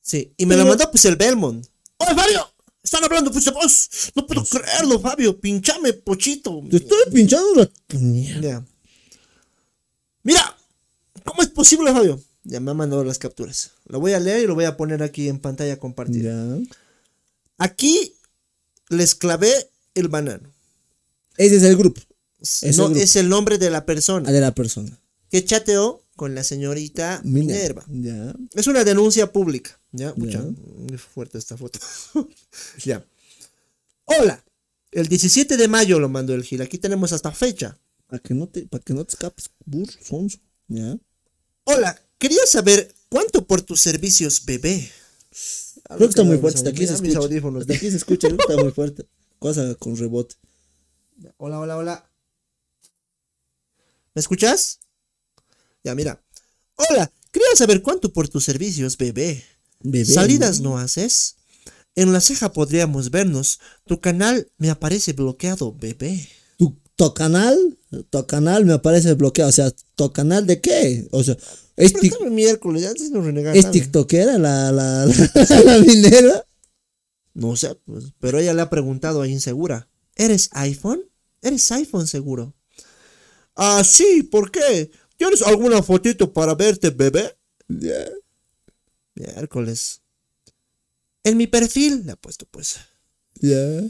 [0.00, 1.66] Sí, y me la Pero- mandó pues el Belmont.
[1.98, 2.46] ¡Oye, Fabio!
[2.82, 3.88] Están hablando pues de vos.
[4.16, 5.38] No puedo creerlo, Fabio.
[5.40, 6.60] Pinchame, pochito.
[6.68, 7.70] Te estoy pinchando la.
[8.40, 8.64] Ya.
[10.24, 10.56] Mira,
[11.24, 12.20] ¿cómo es posible, Fabio?
[12.44, 13.70] Ya me ha mandado las capturas.
[13.86, 16.58] Lo voy a leer y lo voy a poner aquí en pantalla compartida.
[17.58, 18.14] Aquí
[18.88, 20.50] les clavé el banano.
[21.36, 22.00] Ese es el grupo.
[22.42, 23.00] Es no grupo.
[23.00, 24.98] es el nombre de la persona Ah, de la persona.
[25.30, 27.84] que chateó con la señorita Minerva.
[27.88, 28.34] Ya.
[28.54, 29.78] Es una denuncia pública.
[29.92, 30.42] Ya, Pucha, Ya.
[30.42, 31.78] muy fuerte esta foto.
[32.84, 33.04] ya.
[34.04, 34.44] Hola.
[34.90, 36.60] El 17 de mayo lo mandó el Gil.
[36.60, 37.78] Aquí tenemos hasta fecha.
[38.06, 40.38] Para que no te, para que no te escapes, burro, sonso.
[40.68, 40.98] Ya.
[41.64, 41.98] Hola.
[42.18, 44.90] Quería saber cuánto por tus servicios, bebé.
[45.84, 46.58] Creo que está muy fuerte.
[46.58, 47.18] Hasta aquí se escucha.
[47.18, 47.62] audífonos.
[47.62, 48.28] Hasta aquí se escucha.
[48.28, 49.06] creo que está muy fuerte.
[49.38, 50.34] Cosa con rebote.
[51.38, 52.10] Hola, hola, hola.
[54.14, 54.80] ¿Me escuchas?
[55.84, 56.22] Ya, mira.
[56.76, 57.10] Hola.
[57.30, 59.42] Quería saber cuánto por tus servicios, bebé.
[59.80, 60.04] Bebé.
[60.04, 61.36] ¿Salidas no haces?
[61.94, 63.58] En la ceja podríamos vernos.
[63.86, 66.28] Tu canal me aparece bloqueado, bebé.
[66.58, 67.78] Tu, tu canal,
[68.10, 69.48] tu canal me aparece bloqueado.
[69.48, 71.08] O sea, ¿tu canal de qué?
[71.10, 71.36] O sea,
[71.76, 73.56] ¿es, tic- miércoles, antes no renegar.
[73.56, 76.46] ¿es tiktokera la, la, la, la minera?
[77.34, 79.88] No sé, pues, pero ella le ha preguntado a Insegura.
[80.16, 81.00] ¿Eres iPhone?
[81.40, 82.54] ¿Eres iPhone seguro?
[83.54, 84.90] Ah, sí, ¿por qué?
[85.16, 87.36] ¿Tienes alguna fotito para verte, bebé?
[87.68, 88.04] Ya.
[89.14, 90.00] Miércoles.
[91.24, 92.80] En mi perfil le ha puesto, pues.
[93.40, 93.82] Ya.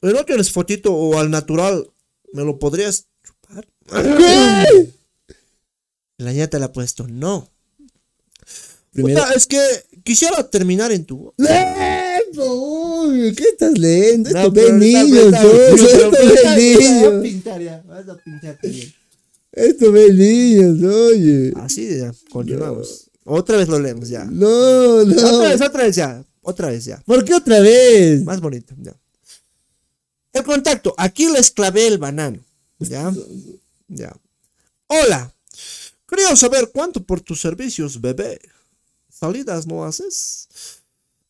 [0.00, 1.90] Pero no tienes fotito o al natural,
[2.32, 3.66] ¿me lo podrías chupar?
[4.16, 4.92] ¿Qué?
[6.18, 7.50] La ñata le ha puesto, no.
[8.92, 9.20] Primero.
[9.20, 9.58] Puta, es que
[10.02, 11.34] quisiera terminar en tu...
[11.38, 12.05] ¡Eh,
[12.36, 14.28] uy, ¿Qué estás leyendo?
[14.30, 17.22] Esto ve niños, Esto ve niños.
[17.22, 18.92] pintar ya, vas a pintar también.
[19.52, 21.52] Esto ve niños, oye.
[21.56, 23.10] Así ya, continuamos.
[23.24, 24.24] Otra vez lo leemos ya.
[24.24, 24.48] No,
[24.98, 25.38] Otra no.
[25.40, 26.24] vez, otra vez ya.
[26.42, 27.02] Otra vez ya.
[27.04, 28.22] ¿Por qué otra vez?
[28.22, 28.74] Más bonito.
[28.80, 28.94] Ya.
[30.32, 30.94] El contacto.
[30.96, 32.38] Aquí les clavé el banano.
[32.78, 33.12] Ya.
[33.88, 34.16] Ya.
[34.86, 35.34] Hola.
[36.08, 38.38] Quería saber cuánto por tus servicios, bebé.
[39.10, 40.46] Salidas no haces.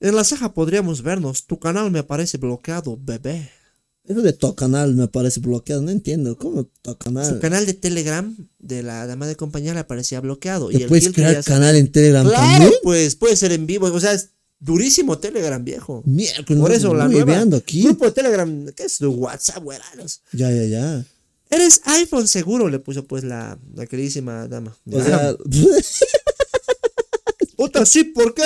[0.01, 1.47] En la ceja podríamos vernos.
[1.47, 3.51] Tu canal me parece bloqueado, bebé.
[4.05, 5.83] Eso de tu canal me parece bloqueado.
[5.83, 6.37] No entiendo.
[6.37, 7.39] ¿Cómo tu Su canal?
[7.41, 10.71] canal de Telegram de la dama de compañía le aparecía bloqueado.
[10.71, 12.73] Y ¿Te el puedes crear canal en Telegram Claro, también?
[12.83, 13.87] pues puede ser en vivo.
[13.87, 14.31] O sea, es
[14.61, 16.03] durísimo Telegram, viejo.
[16.07, 17.57] Miércoles, Por no, eso, la nueva.
[17.57, 17.83] aquí.
[17.83, 18.99] Grupo de Telegram, ¿qué es?
[19.01, 20.23] De WhatsApp, güeranos.
[20.33, 21.05] Ya, ya, ya.
[21.51, 24.77] Eres iPhone seguro, le puso pues la, la queridísima dama.
[24.93, 25.35] O sea,
[27.57, 28.43] Puta, sí, ¿por qué?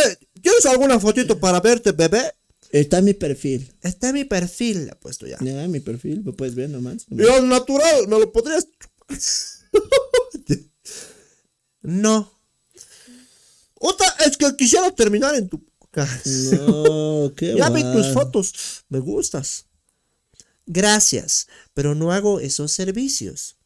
[0.50, 2.34] ¿Tienes alguna fotito para verte, bebé?
[2.72, 3.72] está en mi perfil.
[3.82, 5.38] Está en mi perfil, le he puesto ya.
[5.40, 7.06] Ya, en mi perfil, lo puedes ver nomás.
[7.08, 8.66] Y al natural, ¿me lo podrías?
[11.82, 12.32] no.
[13.74, 16.56] Otra, es que quisiera terminar en tu casa.
[16.56, 19.66] No, qué Ya vi tus fotos, me gustas.
[20.66, 23.56] Gracias, pero no hago esos servicios.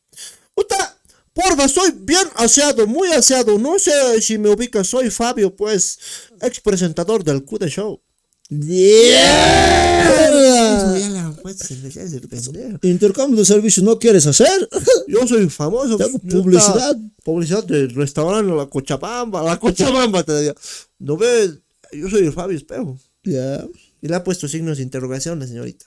[0.54, 0.93] Puta,
[1.34, 3.58] porfa, soy bien aseado, muy aseado.
[3.58, 5.98] No sé si me ubicas, soy Fabio, pues,
[6.40, 8.00] ex presentador del Q de Show.
[8.48, 10.04] ¡Yeah!
[11.42, 11.58] Pues,
[12.28, 12.78] pendejo.
[12.82, 14.68] Intercambio de servicios no quieres hacer.
[15.08, 15.96] Yo soy famoso.
[15.96, 16.96] Te hago neta, publicidad.
[17.22, 19.42] Publicidad del restaurante La Cochabamba.
[19.42, 20.54] La Cochabamba te digo.
[20.98, 21.58] ¿No ves?
[21.92, 22.98] Yo soy el Fabio Espejo.
[23.24, 23.66] ya.
[24.00, 25.86] Y le ha puesto signos de interrogación la señorita.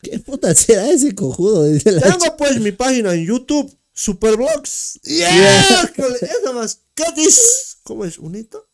[0.00, 1.64] ¿Qué puta será ese cojudo?
[1.70, 5.00] Dice la Tengo pues mi página en YouTube, Supervlogs.
[5.02, 5.82] Yeah.
[5.82, 7.78] Miércoles, Es más, ¿qué dices?
[7.82, 8.16] ¿Cómo es?
[8.18, 8.68] ¿Unito?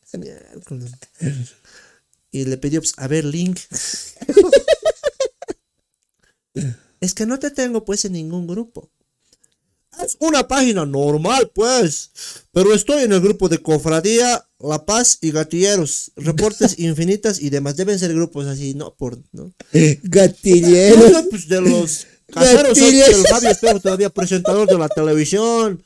[2.29, 3.59] Y le pidió, pues, a ver, link.
[7.01, 8.91] es que no te tengo pues en ningún grupo.
[10.03, 12.11] Es una página normal, pues.
[12.51, 16.11] Pero estoy en el grupo de Cofradía, La Paz y Gatilleros.
[16.17, 17.77] Reportes infinitas y demás.
[17.77, 19.17] Deben ser grupos así, no por.
[19.31, 19.55] ¿no?
[20.03, 20.97] Gatillero.
[20.97, 25.83] No sé, pues, de los caseros, soy el Fabio Espejo, todavía presentador de la televisión.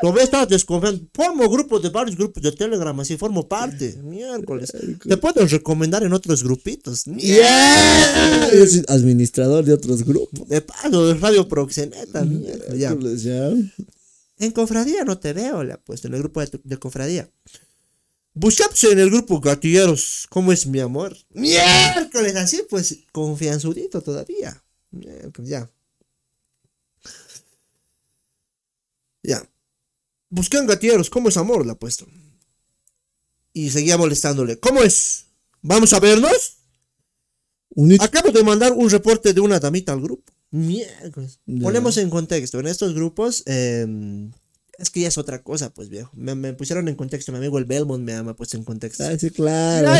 [0.00, 1.04] Todavía estás desconfiando.
[1.12, 3.96] Formo grupos de varios grupos de Telegram, así formo parte.
[4.02, 4.72] Miércoles.
[5.02, 7.04] Te puedo recomendar en otros grupitos.
[7.04, 8.48] Ya.
[8.52, 10.48] Yo soy administrador de otros grupos.
[10.48, 12.24] De paso, de Radio Proxeneta.
[12.24, 13.50] miércoles, ya.
[14.38, 17.28] En Cofradía no te veo, le ha puesto en el grupo de, de Cofradía.
[18.34, 20.26] Buscapse en el grupo Gatilleros.
[20.30, 21.16] ¿Cómo es mi amor?
[21.30, 24.62] Miércoles, así pues, confianzudito todavía.
[24.92, 25.70] Miércoles, Ya.
[29.24, 29.48] Ya.
[30.30, 31.64] Buscan gatilleros, ¿cómo es amor?
[31.64, 32.06] Le ha puesto.
[33.52, 34.58] Y seguía molestándole.
[34.58, 35.26] ¿Cómo es?
[35.60, 36.56] ¿Vamos a vernos?
[38.00, 40.32] Acabo de mandar un reporte de una damita al grupo.
[40.50, 41.38] Miércoles.
[41.60, 42.60] Ponemos en contexto.
[42.60, 43.86] En estos grupos, eh,
[44.78, 46.10] es que ya es otra cosa, pues viejo.
[46.14, 47.32] Me, me pusieron en contexto.
[47.32, 49.04] Mi amigo el Belmont me ha, puesto en contexto.
[49.04, 49.94] Ah, sí, claro.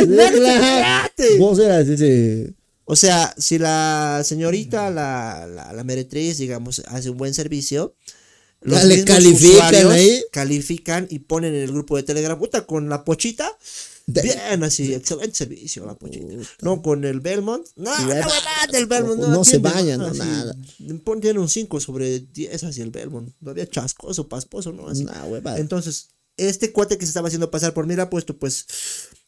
[1.16, 1.38] Sí.
[1.38, 2.54] Vos eras ese.
[2.84, 7.94] O sea, si la señorita, la, la, la meretriz, digamos, hace un buen servicio,
[8.60, 10.22] los le califican ahí.
[10.32, 13.50] califican y ponen en el grupo de Telegram, puta, con la pochita,
[14.06, 16.26] De- bien así, excelente servicio la pochita.
[16.60, 18.14] No con el Belmont, no, Y no,
[18.72, 20.56] del Belmont, no, no se tiene baña, nada, no nada.
[21.20, 24.88] Tiene un 5 sobre 10 así el Belmont, todavía chascoso, pasposo, ¿no?
[24.88, 25.04] Así.
[25.04, 25.56] Nah.
[25.56, 28.66] Entonces, este cuate que se estaba haciendo pasar por mí le ha puesto, pues,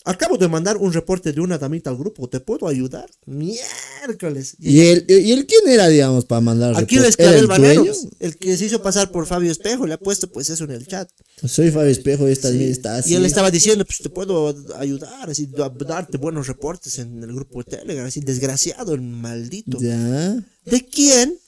[0.05, 3.09] acabo de mandar un reporte de una damita al grupo, ¿te puedo ayudar?
[3.27, 4.57] Miércoles.
[4.59, 7.23] ¿Y él, ¿Y él quién era, digamos, para mandar Aquí reporte?
[7.23, 7.93] ¿Era el dueño?
[8.21, 10.87] El que se hizo pasar por Fabio Espejo, le ha puesto pues eso en el
[10.87, 11.09] chat.
[11.47, 13.13] Soy Fabio Espejo, esta está así.
[13.13, 17.33] Y él estaba diciendo, pues te puedo ayudar, así, da- darte buenos reportes en el
[17.35, 19.79] grupo de Telegram, así, desgraciado, el maldito.
[19.81, 20.37] Ya.
[20.65, 21.39] ¿De quién?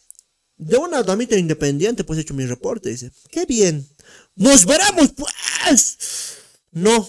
[0.59, 3.11] De una damita independiente, pues he hecho mi reporte, dice.
[3.31, 3.87] Qué bien.
[4.35, 5.99] Nos veremos, pues.
[6.73, 7.07] No.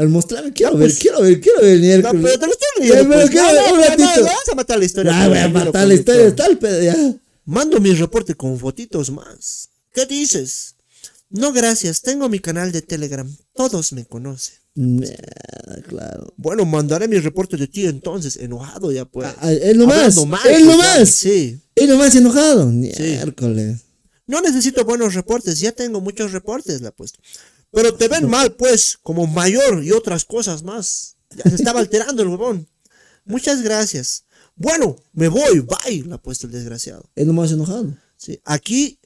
[0.00, 0.98] Al mostrarme, quiero Ya, ver, pues.
[0.98, 2.22] quiero ver, quiero ver el No, miércoles.
[2.24, 3.08] pero te lo estoy leyendo.
[3.08, 3.30] pero pues.
[3.30, 4.20] quiero No, ver no, un no, ratito.
[4.20, 5.12] no, vas a matar la historia.
[5.22, 6.96] Ah, voy a matar la historia, está el pedo, ya.
[7.44, 9.68] Mando mi reporte con fotitos más.
[9.92, 10.76] ¿Qué dices?
[11.28, 12.00] No, gracias.
[12.02, 13.28] Tengo mi canal de Telegram.
[13.54, 14.56] Todos me conocen.
[14.74, 16.32] Mierda, claro.
[16.36, 18.36] Bueno, mandaré mi reporte de ti entonces.
[18.36, 19.28] Enojado ya pues.
[19.40, 19.86] Ah, Hablando
[20.26, 20.98] mal, él pues, nomás.
[20.98, 21.60] ya, Sí.
[21.74, 22.66] Él nomás enojado.
[22.66, 23.78] Miércoles.
[24.26, 25.58] No necesito buenos reportes.
[25.60, 27.18] Ya tengo muchos reportes, le ha puesto.
[27.72, 31.16] Pero te ven mal, pues, como mayor y otras cosas más.
[31.36, 32.68] Ya se estaba alterando el huevón.
[33.24, 34.24] Muchas gracias.
[34.56, 35.60] Bueno, me voy.
[35.60, 37.08] Bye, le ha puesto el desgraciado.
[37.14, 37.96] Él nomás enojado.
[38.16, 38.40] Sí.
[38.44, 38.98] Aquí,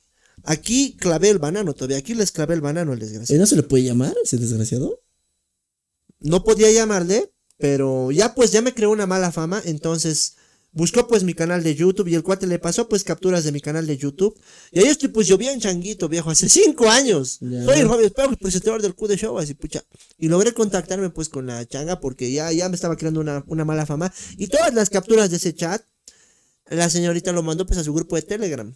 [0.44, 1.98] aquí clavé el banano todavía.
[1.98, 3.34] Aquí les clavé el banano el desgraciado.
[3.34, 5.04] ¿Él no se le puede llamar ese desgraciado?
[6.24, 10.36] no podía llamarle, pero ya pues ya me creó una mala fama, entonces
[10.74, 13.60] buscó pues mi canal de YouTube y el cuate le pasó pues capturas de mi
[13.60, 14.38] canal de YouTube.
[14.72, 17.38] Y ahí estoy pues yo bien changuito, viejo, hace cinco años.
[17.40, 19.82] Soy el Fabio Espejo, presentador del Q de Show, así pucha.
[20.18, 23.64] Y logré contactarme pues con la changa porque ya, ya me estaba creando una, una
[23.64, 24.12] mala fama.
[24.36, 25.82] Y todas las capturas de ese chat,
[26.68, 28.74] la señorita lo mandó pues a su grupo de Telegram.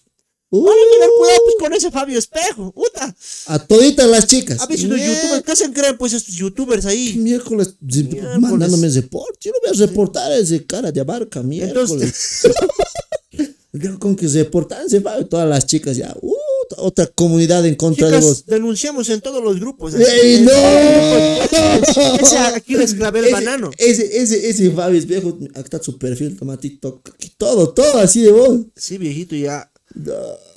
[0.51, 3.15] Uh, Hay que tener cuidado pues con ese Fabio Espejo, puta.
[3.49, 4.59] a toditas las chicas.
[4.61, 7.17] A veces los youtubers, ¿qué se creen pues estos youtubers ahí?
[7.19, 8.39] Miércoles, Miércoles.
[8.41, 9.39] mandándome reporte.
[9.43, 12.45] Yo no voy a reportar ese cara de abarca, miércoles.
[12.45, 16.17] Entonces, con que reportan se va todas las chicas ya.
[16.23, 16.35] Uh,
[16.79, 18.45] otra comunidad en contra de vos.
[18.47, 19.95] denunciamos en todos los grupos.
[19.95, 20.51] ¡Ey, no!
[20.53, 23.71] Ese aquí les clavé el Ese- banano.
[23.79, 28.23] Ese, ese, ese Fabio Espejo, acá está su perfil, toma TikTok, aquí todo, todo así
[28.23, 28.61] de vos.
[28.77, 29.71] Sí, viejito, ya.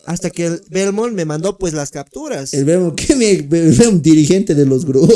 [0.05, 2.53] Hasta que el Belmont me mandó pues las capturas.
[2.53, 5.15] El verbo, ¿qué me, un dirigente de los grupos?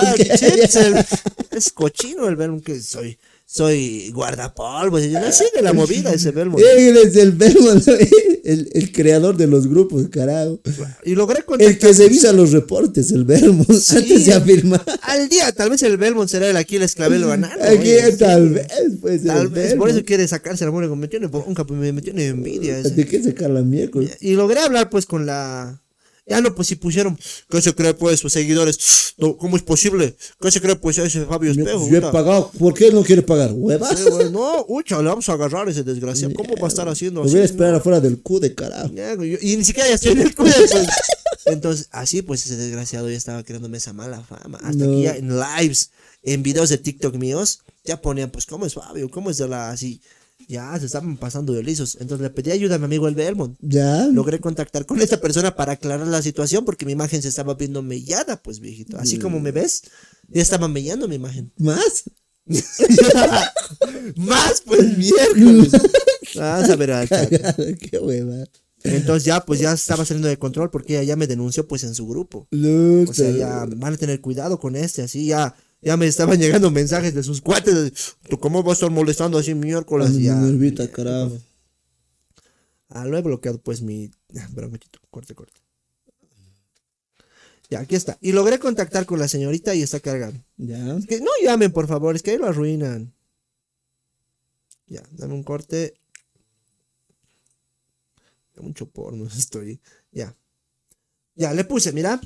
[0.00, 0.14] Ah,
[1.50, 3.18] es cochino el Belmont que soy.
[3.46, 5.02] Soy guardapolvos.
[5.04, 6.64] y Yo no sé de la movida ese Belmont.
[6.76, 7.70] Él es el verbo,
[8.44, 10.60] el, el creador de los grupos, carajo.
[11.04, 14.82] Y logré El que revisa los reportes, el verbo, antes de afirmar.
[15.02, 17.62] Al día, tal vez el Belmont será el aquí el banano.
[17.62, 18.18] Aquí oye, sí.
[18.18, 18.66] tal vez,
[19.00, 19.24] pues.
[19.24, 19.98] Tal vez, por verbo.
[19.98, 20.94] eso quiere sacarse la muerte.
[20.96, 22.82] Me tiene me, me tiene envidia.
[22.82, 24.16] ¿De qué sacar la miércoles?
[24.20, 25.83] Y logré hablar pues con la...
[26.26, 27.18] Ya no, pues si pusieron...
[27.50, 29.14] ¿Qué se cree pues, sus seguidores?
[29.18, 30.16] No, ¿Cómo es posible?
[30.40, 31.86] ¿Qué se cree pues ese Fabio Espejo?
[31.88, 33.52] Yo he pagado, ¿por qué él no quiere pagar?
[33.52, 33.94] ¿Hueva?
[33.94, 36.32] Sí, güey, no, ucha, le vamos a agarrar a ese desgraciado.
[36.34, 37.34] ¿Cómo va a estar haciendo Lo así?
[37.34, 38.90] voy a esperar afuera del Q de carajo.
[39.42, 40.86] Y ni siquiera ya estoy en el cuida, pues.
[41.46, 44.58] Entonces, así pues ese desgraciado ya estaba creándome esa mala fama.
[44.62, 44.92] Hasta No.
[44.92, 45.90] que ya en lives,
[46.22, 49.10] en videos de TikTok míos, ya ponían pues, ¿cómo es Fabio?
[49.10, 50.00] ¿Cómo es de la así?
[50.48, 51.96] Ya se estaban pasando de lisos.
[52.00, 53.56] Entonces le pedí ayuda a mi amigo el Belmont.
[53.60, 54.06] Ya.
[54.06, 57.82] logré contactar con esta persona para aclarar la situación porque mi imagen se estaba viendo
[57.82, 58.98] mellada, pues viejito.
[58.98, 59.82] Así como me ves,
[60.28, 61.52] ya estaba mellando mi imagen.
[61.56, 62.04] ¿Más?
[64.16, 65.72] Más, pues miércoles.
[66.36, 68.44] Vas a ver al qué hueva.
[68.84, 71.94] Entonces ya, pues ya estaba saliendo de control porque ella ya me denunció pues en
[71.94, 72.46] su grupo.
[72.50, 73.10] Luta.
[73.10, 75.54] O sea, ya van a tener cuidado con este, así ya.
[75.84, 78.16] Ya me estaban llegando mensajes de sus cuates.
[78.28, 80.10] ¿Tú cómo vas a estar molestando así miércoles?
[80.12, 80.34] Mi Ya.
[80.34, 81.38] nervita, carajo.
[82.88, 84.10] Ah, lo he bloqueado pues mi...
[84.32, 85.60] Un momentito, corte, corte.
[87.70, 88.16] Ya, aquí está.
[88.20, 90.42] Y logré contactar con la señorita y está cargando.
[90.56, 90.96] Ya.
[90.96, 93.12] Es que no llamen, por favor, es que ahí lo arruinan.
[94.86, 95.94] Ya, dame un corte.
[98.56, 99.80] Mucho porno estoy.
[100.12, 100.34] Ya.
[101.34, 102.20] Ya, le puse, mira.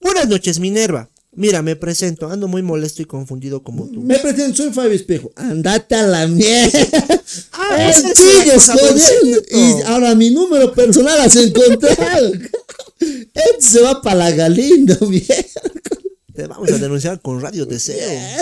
[0.00, 1.10] Buenas noches, Minerva.
[1.36, 4.00] Mira, me presento, ando muy molesto y confundido como tú.
[4.02, 5.32] Me presento, soy Fabio Espejo.
[5.36, 6.78] Andate a la mierda.
[7.52, 8.04] Ah, es.
[9.50, 12.32] Y ahora mi número personal has encontrado.
[13.00, 15.52] Este se va para la Galindo, miércoles.
[16.32, 17.96] Te vamos a denunciar con Radio Deseo.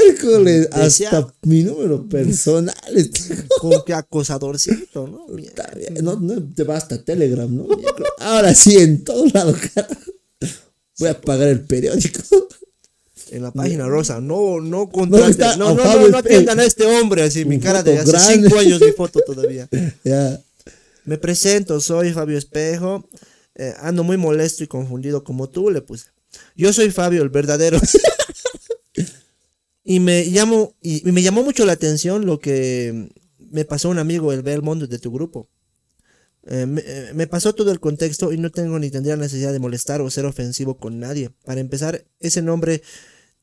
[0.04, 0.68] Miércoles.
[0.70, 2.74] Desea- Hasta mi número personal.
[2.94, 5.26] está- Con que acosadorcito, ¿no?
[5.28, 5.62] Mierda.
[5.64, 7.64] Está bien, No, no te va hasta Telegram, ¿no?
[7.64, 8.10] Miércoles.
[8.18, 9.94] Ahora sí, en todos lados, carajo.
[10.98, 12.20] Voy a pagar el periódico.
[13.32, 16.84] En la página rosa, no, no está contraten, no, no, no, no atiendan a este
[16.84, 19.66] hombre así, mi cara de hace cinco años mi foto todavía.
[21.04, 23.08] Me presento, soy Fabio Espejo,
[23.54, 26.08] eh, ando muy molesto y confundido como tú, le puse.
[26.56, 27.80] Yo soy Fabio, el verdadero.
[29.84, 33.08] y me llamo, y, me llamó mucho la atención lo que
[33.38, 35.48] me pasó un amigo, el Belmont de tu grupo.
[36.44, 39.58] Eh, me, eh, me pasó todo el contexto y no tengo ni tendría necesidad de
[39.58, 41.30] molestar o ser ofensivo con nadie.
[41.46, 42.82] Para empezar, ese nombre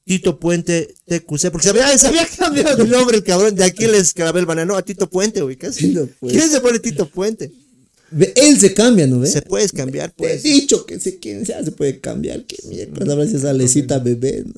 [0.05, 3.85] Tito Puente TQC, porque se había, se había cambiado de nombre el cabrón, de aquí
[3.85, 5.87] les clavé el banano a Tito Puente, güey, casi.
[5.89, 6.37] Tito Puente.
[6.39, 7.51] ¿Quién se pone Tito Puente?
[8.35, 9.27] Él se cambia, ¿no ve?
[9.27, 10.43] Se puedes cambiar, Te he pues.
[10.43, 12.43] dicho que sé quién sea, se puede cambiar.
[12.67, 14.45] Miércoles habrá sido esa lecita bebé.
[14.45, 14.53] ¿no?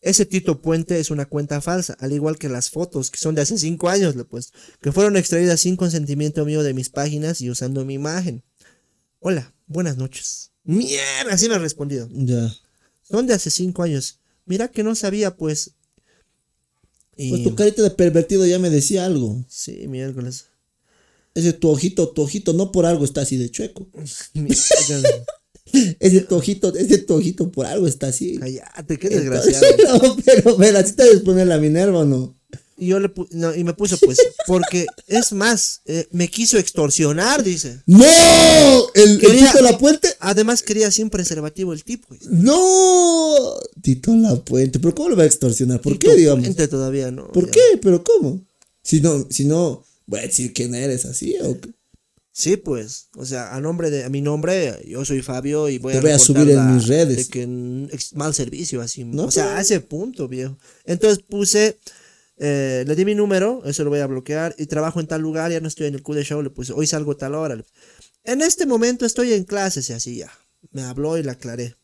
[0.00, 3.42] Ese Tito Puente es una cuenta falsa, al igual que las fotos que son de
[3.42, 7.50] hace cinco años, le pues, que fueron extraídas sin consentimiento mío de mis páginas y
[7.50, 8.42] usando mi imagen.
[9.18, 10.52] Hola, buenas noches.
[10.64, 12.08] Mierda, así me ha respondido.
[12.12, 12.54] Ya.
[13.02, 14.20] Son de hace cinco años.
[14.48, 15.72] Mira que no sabía, pues.
[17.16, 17.30] Y...
[17.30, 19.44] Pues tu carita de pervertido ya me decía algo.
[19.48, 20.46] Sí, miércoles.
[21.34, 23.88] Ese tu ojito, tu ojito, no por algo está así de chueco.
[26.00, 28.38] Ese tu ojito, ese tu ojito por algo está así.
[28.38, 30.02] Cállate, qué Entonces, desgraciado.
[30.02, 32.37] no, pero, pero así te debes poner la Minerva o no.
[32.78, 37.42] Y yo le no, y me puso, pues, porque es más, eh, me quiso extorsionar,
[37.42, 37.82] dice.
[37.86, 38.06] ¡No!
[38.94, 40.08] ¿El, Tito La Puente?
[40.20, 42.06] Además quería sin preservativo el tipo.
[42.08, 42.20] güey.
[42.30, 43.34] ¡No!
[43.82, 44.78] Tito La Puente.
[44.78, 45.80] ¿Pero cómo lo va a extorsionar?
[45.80, 46.44] ¿Por Tito qué, digamos?
[46.44, 47.28] Puente todavía no.
[47.32, 47.52] ¿Por ya.
[47.52, 47.78] qué?
[47.82, 48.46] ¿Pero cómo?
[48.82, 51.70] Si no, si no, voy a decir quién eres así o qué?
[52.38, 55.94] Sí, pues, o sea, a nombre de a mi nombre, yo soy Fabio y voy
[55.94, 57.16] Te voy a subir en mis redes.
[57.16, 57.46] de que
[58.14, 59.56] mal servicio así, No, o sea, pues.
[59.56, 60.56] a ese punto, viejo.
[60.84, 61.78] Entonces puse
[62.38, 65.50] eh, le di mi número, eso lo voy a bloquear y trabajo en tal lugar,
[65.50, 67.62] ya no estoy en el Q de show, le puse, hoy salgo a tal hora.
[68.24, 70.30] En este momento estoy en clases y así ya.
[70.70, 71.76] Me habló y le aclaré.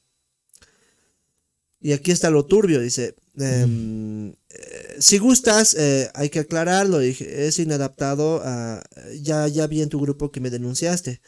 [1.81, 3.15] Y aquí está lo turbio, dice.
[3.37, 6.99] em, eh, si gustas, eh, hay que aclararlo.
[6.99, 8.43] Dije, es inadaptado.
[9.21, 11.21] ya, ya vi en tu grupo que me denunciaste.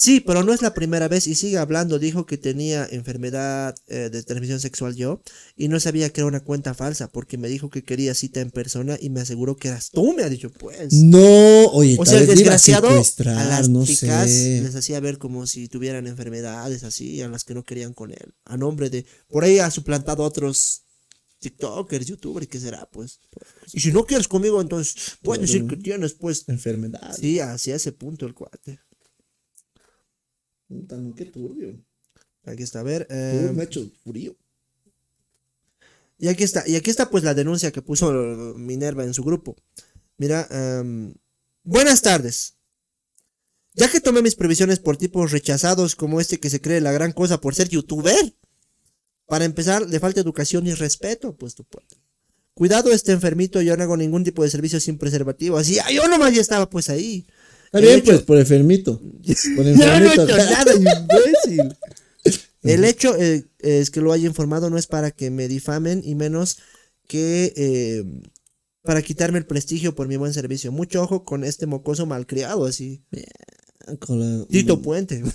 [0.00, 1.98] Sí, pero no es la primera vez y sigue hablando.
[1.98, 5.20] Dijo que tenía enfermedad eh, de transmisión sexual yo
[5.56, 8.52] y no sabía que era una cuenta falsa porque me dijo que quería cita en
[8.52, 10.92] persona y me aseguró que eras tú, me ha dicho pues.
[10.92, 14.60] No, oye, O sea, el a desgraciado a secuestrar, las no chicas sé.
[14.62, 18.34] les hacía ver como si tuvieran enfermedades así, a las que no querían con él.
[18.44, 19.04] A nombre de.
[19.26, 20.84] Por ahí ha suplantado a otros
[21.40, 22.88] TikTokers, YouTubers, ¿qué será?
[22.92, 23.18] Pues.
[23.72, 26.44] Y si no quieres conmigo, entonces puedes decir que tienes, pues.
[26.46, 27.16] Enfermedad.
[27.18, 28.78] Sí, hacia ese punto el cuate.
[30.68, 31.82] Puta, no, qué turbio.
[32.44, 33.06] Aquí está, a ver.
[33.10, 34.36] Eh, me ha hecho frío.
[36.18, 38.12] y aquí está, y aquí está pues la denuncia que puso
[38.56, 39.56] Minerva en su grupo.
[40.16, 41.14] Mira, em,
[41.62, 42.54] buenas tardes.
[43.74, 47.12] Ya que tomé mis previsiones por tipos rechazados como este que se cree la gran
[47.12, 48.34] cosa por ser youtuber,
[49.26, 51.96] para empezar, le falta educación y respeto, pues tu puerta.
[52.54, 55.58] Cuidado, este enfermito, yo no hago ningún tipo de servicio sin preservativo.
[55.58, 57.24] Así, ah, yo nomás ya estaba pues ahí.
[57.68, 59.00] Está bien, hecho- pues, por enfermito.
[59.00, 60.24] Por Ya no he enfermito.
[60.24, 61.76] hecho nada, imbécil.
[62.62, 66.14] El hecho eh, es que lo haya informado no es para que me difamen y
[66.14, 66.58] menos
[67.06, 68.04] que eh,
[68.82, 70.72] para quitarme el prestigio por mi buen servicio.
[70.72, 73.02] Mucho ojo con este mocoso malcriado así.
[74.00, 75.22] Con la- Tito Puente.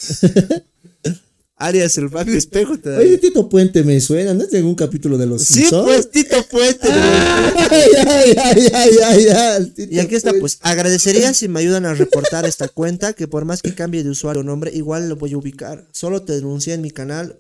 [1.65, 2.77] Alias el Fabio Espejo.
[2.77, 5.53] te da- Oye, Tito Puente me suena, ¿no es de algún capítulo de los sí,
[5.55, 5.83] Simpsons?
[5.85, 6.87] pues Tito Puente.
[6.89, 10.41] Ay, ay, ay, ay, ay, ay, Tito Y aquí está, Puente.
[10.41, 14.09] pues, agradecería si me ayudan a reportar esta cuenta, que por más que cambie de
[14.09, 15.87] usuario o nombre, igual lo voy a ubicar.
[15.91, 17.39] Solo te denuncié en mi canal,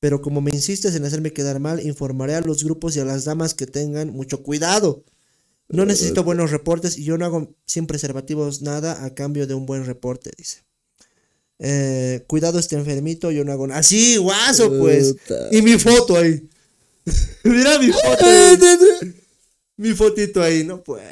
[0.00, 3.24] pero como me insistes en hacerme quedar mal, informaré a los grupos y a las
[3.24, 5.04] damas que tengan mucho cuidado.
[5.68, 9.66] No necesito buenos reportes y yo no hago sin preservativos nada a cambio de un
[9.66, 10.62] buen reporte, dice.
[11.58, 13.80] Eh, cuidado este enfermito, yo no hago nada.
[13.80, 15.14] Así, guaso, pues.
[15.14, 15.48] Puta.
[15.50, 16.48] Y mi foto ahí.
[17.44, 18.26] Mira mi foto.
[19.76, 20.82] Mi fotito ahí, ¿no?
[20.82, 21.02] Pues.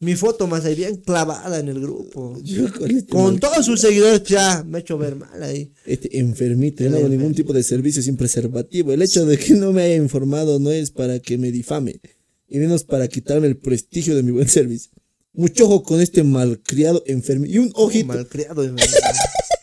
[0.00, 2.36] Mi foto más ahí bien clavada en el grupo.
[2.42, 5.70] Yo con este, Con todos sus seguidores, ya me he hecho ver mal ahí.
[5.86, 8.92] este enfermito, yo no hago ningún tipo de servicio sin preservativo.
[8.92, 12.00] El hecho de que no me haya informado no es para que me difame,
[12.48, 14.90] y menos para quitarme el prestigio de mi buen servicio.
[15.34, 17.54] Mucho ojo con este malcriado enfermito.
[17.54, 18.08] Y un ojito.
[18.08, 18.62] Malcriado.
[18.62, 18.86] verdad.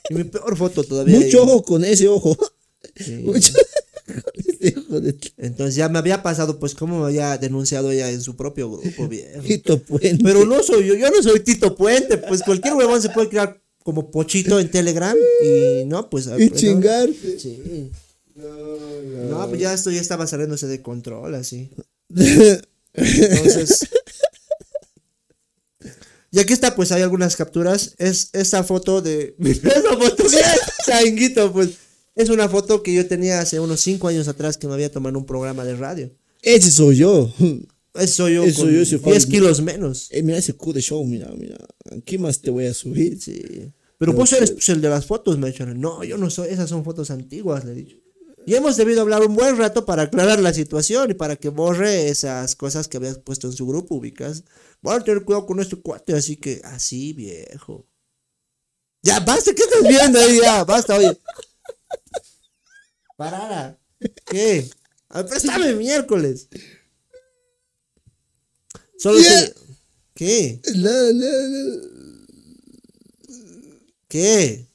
[0.09, 1.20] y mi peor foto todavía.
[1.20, 1.49] Mucho ahí.
[1.49, 2.38] ojo con ese ojo.
[2.95, 3.13] Sí.
[3.26, 3.53] Mucho
[5.38, 9.07] Entonces ya me había pasado, pues, como me había denunciado ella en su propio grupo,
[9.07, 9.41] viejo.
[9.41, 10.24] Tito Puente.
[10.24, 13.61] Pero no soy yo, yo no soy Tito Puente, pues cualquier huevón se puede crear
[13.84, 16.26] como pochito en Telegram y no, pues.
[16.26, 16.57] y pues, no.
[16.57, 17.39] chingarte.
[17.39, 17.91] Sí.
[18.36, 21.70] No, pues ya esto ya estaba saliéndose de control, así.
[22.93, 23.88] Entonces.
[26.32, 27.95] Y aquí está, pues hay algunas capturas.
[27.97, 29.36] Es esta foto de.
[29.39, 30.55] Esa foto, mira,
[30.86, 31.69] changuito, pues.
[32.15, 35.09] Es una foto que yo tenía hace unos 5 años atrás que me había tomado
[35.11, 36.11] en un programa de radio.
[36.41, 37.34] Ese soy yo.
[37.95, 39.32] Eso soy yo Eso con yo, ese 10 Juan.
[39.32, 40.07] kilos menos.
[40.11, 41.57] Eh, mira ese Q de show, mira, mira.
[41.91, 43.19] Aquí más te voy a subir.
[43.19, 43.71] Sí.
[43.97, 45.65] Pero vos eres pues, el de las fotos, me ha dicho.
[45.65, 47.97] No, yo no soy, esas son fotos antiguas, le he dicho.
[48.45, 52.07] Y hemos debido hablar un buen rato para aclarar la situación y para que borre
[52.09, 54.43] esas cosas que habías puesto en su grupo, ubicas.
[54.82, 57.88] Van a tener cuidado con este cuate, así que, así, viejo.
[59.01, 60.39] Ya, basta, ¿qué estás viendo ahí?
[60.41, 61.17] Ya, basta, oye.
[63.17, 63.77] Parara.
[64.25, 64.69] ¿Qué?
[65.09, 66.47] A ver, préstame miércoles.
[68.97, 69.47] Solo Ya.
[69.47, 69.55] te-
[70.13, 70.61] ¿Qué?
[70.75, 71.82] Nada, nada,
[74.09, 74.67] ¿Qué?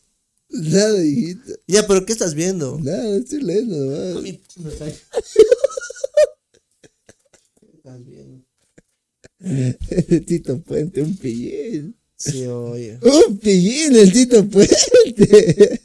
[0.48, 1.52] nada, hijita.
[1.66, 2.78] Ya, pero ¿qué estás viendo?
[2.80, 4.22] Nada, estoy leyendo nomás.
[7.60, 8.43] ¿Qué estás viendo?
[9.44, 11.96] El Tito Puente, un pillín.
[12.16, 12.98] Sí, oye.
[13.28, 15.80] Un pillín, el Tito Puente.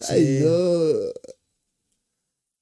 [0.00, 0.44] Ay, Sí.
[0.44, 0.92] no.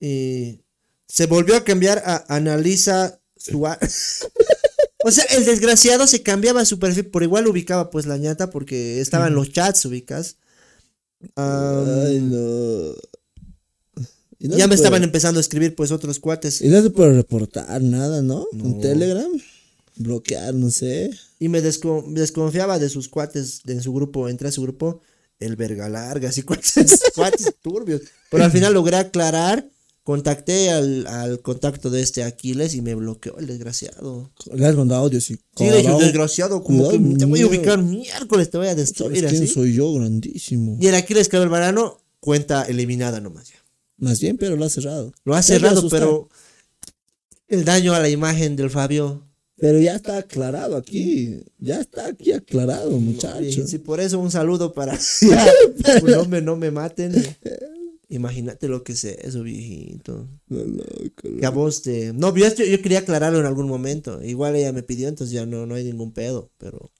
[0.01, 0.61] Y
[1.09, 4.26] se volvió a cambiar a Analiza Suárez.
[5.05, 9.01] o sea, el desgraciado se cambiaba su perfil, por igual ubicaba pues la ñata porque
[9.01, 10.36] estaba en los chats, ubicas.
[11.36, 12.95] Ay, no.
[14.45, 16.61] Y no ya me puede- estaban empezando a escribir pues otros cuates.
[16.61, 18.47] Y no se puede reportar nada, ¿no?
[18.53, 18.64] No.
[18.64, 19.30] En Telegram.
[19.97, 21.11] Bloquear, no sé.
[21.38, 25.01] Y me desco- desconfiaba de sus cuates de en su grupo, entré a su grupo,
[25.38, 28.03] el verga larga, así cuates, cuates turbios.
[28.30, 29.68] Pero al final logré aclarar,
[30.03, 34.30] contacté al, al contacto de este Aquiles y me bloqueó el desgraciado.
[34.53, 35.36] Le has mandado audio, sí.
[35.57, 38.88] Sí, le dije, desgraciado, como que te voy a ubicar miércoles, te voy a ¿Sabes
[38.88, 39.47] destruir quién así.
[39.53, 39.92] soy yo?
[39.95, 40.76] Grandísimo.
[40.80, 43.57] Y el Aquiles Cabel Varano, cuenta eliminada nomás ya.
[44.05, 45.14] Más bien, pero lo ha cerrado.
[45.24, 46.28] Lo ha cerrado, pero
[47.48, 49.26] el daño a la imagen del Fabio.
[49.57, 51.40] Pero ya está aclarado aquí.
[51.59, 53.66] Ya está aquí aclarado, Y muchacho.
[53.66, 54.98] si por eso un saludo para
[56.02, 57.14] un hombre no me maten.
[58.11, 60.28] Imagínate lo que es eso, viejito.
[60.48, 62.12] No, loco, Que a vos te.
[62.12, 64.22] No, yo, yo quería aclararlo en algún momento.
[64.22, 66.50] Igual ella me pidió, entonces ya no, no hay ningún pedo.
[66.59, 66.92] Pero.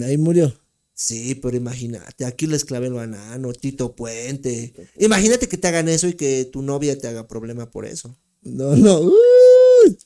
[0.00, 0.54] Ahí murió.
[0.94, 4.74] Sí, pero imagínate, aquí les clavé el banano, Tito Puente.
[4.98, 8.16] Imagínate que te hagan eso y que tu novia te haga problema por eso.
[8.42, 9.00] No, no.
[9.00, 9.12] uh,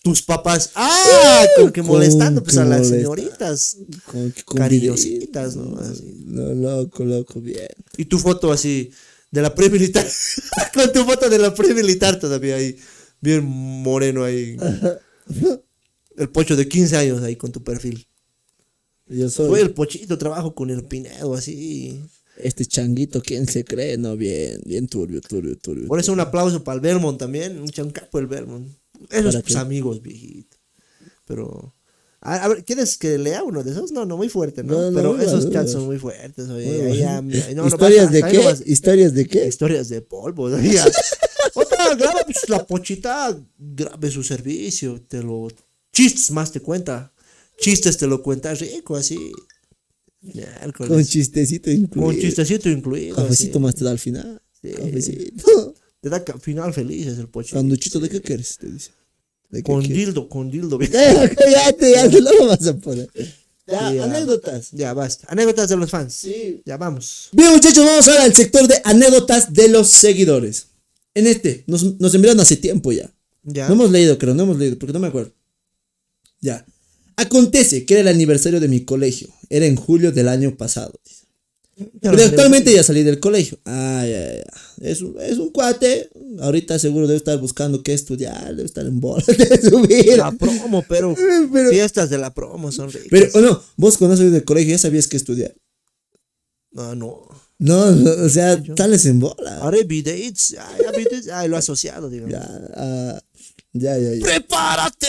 [0.02, 2.96] Tus papás, ah, con que Con molestando pues que a las molesta.
[2.96, 3.76] señoritas.
[4.10, 5.76] con, con Cariñositas, ¿no?
[5.78, 6.22] Así.
[6.26, 7.68] No, loco, loco, bien.
[7.96, 8.90] Y tu foto así
[9.30, 10.06] de la pre-militar.
[10.74, 12.76] con tu foto de la pre-militar todavía ahí.
[13.20, 14.56] Bien moreno ahí.
[16.16, 18.06] El pocho de 15 años ahí con tu perfil.
[19.08, 22.00] Yo soy Soy el pochito, trabajo con el Pinedo, así.
[22.38, 23.96] este changuito, ¿quién se cree?
[23.96, 25.86] No, bien, bien turbio, turbio, turbio.
[25.86, 27.58] Por eso un aplauso para el Belmont también.
[27.60, 28.68] Un chancapo el Belmont.
[29.10, 30.56] Esos ¿Para pues, amigos, viejito.
[31.26, 31.74] Pero.
[32.20, 33.92] A, a ver, ¿quieres que lea uno de esos?
[33.92, 34.72] No, no, muy fuerte, ¿no?
[34.74, 36.96] No, no, Pero esos chats muy son muy fuertes, oye.
[36.98, 37.22] Ya-
[37.66, 38.38] ¿Historias de qué?
[38.38, 39.46] nomás- ¿Historias de qué?
[39.46, 40.44] Historias de polvo.
[40.44, 40.80] oye.
[41.54, 45.48] Otra, graba pues, la pochita, grabe su servicio, te lo.
[45.92, 47.12] Chistes más te cuenta.
[47.58, 49.32] Chistes te lo cuenta rico, así.
[50.20, 50.92] Miércoles.
[50.92, 52.06] Con chistecito incluido.
[52.12, 53.16] Con chistecito incluido.
[53.16, 53.62] Cafecito así.
[53.62, 54.42] más te da al final.
[54.60, 54.70] Sí.
[54.72, 55.74] Cafecito.
[56.00, 57.56] Te da final feliz es el pochito.
[57.56, 58.58] Sanduchito, ¿de qué quieres?
[58.58, 58.90] Te dice.
[59.48, 60.78] ¿De qué Con dildo, con dildo.
[60.80, 60.88] Eh,
[61.36, 63.08] Cállate, ya te lo vas a poner.
[63.66, 64.04] Ya, Ya.
[64.04, 64.70] anécdotas.
[64.70, 65.26] Ya, basta.
[65.28, 66.14] Anécdotas de los fans.
[66.14, 66.62] Sí.
[66.64, 67.30] Ya vamos.
[67.32, 70.68] Bien, muchachos, vamos ahora al sector de anécdotas de los seguidores.
[71.14, 73.12] En este, nos, nos enviaron hace tiempo ya.
[73.42, 73.66] Ya.
[73.66, 75.32] No hemos leído, creo, no hemos leído, porque no me acuerdo.
[76.40, 76.64] Ya.
[77.16, 79.28] Acontece que era el aniversario de mi colegio.
[79.48, 80.98] Era en julio del año pasado.
[82.00, 83.58] Pero actualmente ya salí del colegio.
[83.66, 84.44] Ah, ya, ya.
[84.80, 86.08] Es un, es un cuate.
[86.40, 88.48] Ahorita seguro debe estar buscando qué estudiar.
[88.54, 90.16] Debe estar en bola de su vida.
[90.16, 91.14] La promo, pero,
[91.52, 93.08] Pero- fiestas de la promo son ricas.
[93.10, 95.54] Pero, o no, vos cuando salís del colegio ya sabías qué estudiar.
[96.72, 97.28] No, no.
[97.58, 99.58] No, no, o sea, sales en bola.
[99.60, 100.56] Ahora B-Dates.
[100.58, 102.32] Ay, B-Dates, ay, lo asociado, digamos.
[102.34, 103.22] Ya, ah,
[103.80, 104.22] ya, ya, ya.
[104.24, 105.06] Prepárate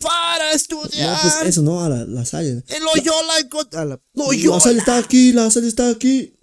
[0.00, 1.18] para No, estudiar.
[1.22, 2.62] pues eso no, a la, la Salle.
[2.68, 3.34] En Loyola.
[3.50, 4.60] Cot- a la- La.
[4.60, 6.34] Salle está aquí, la Salle está aquí.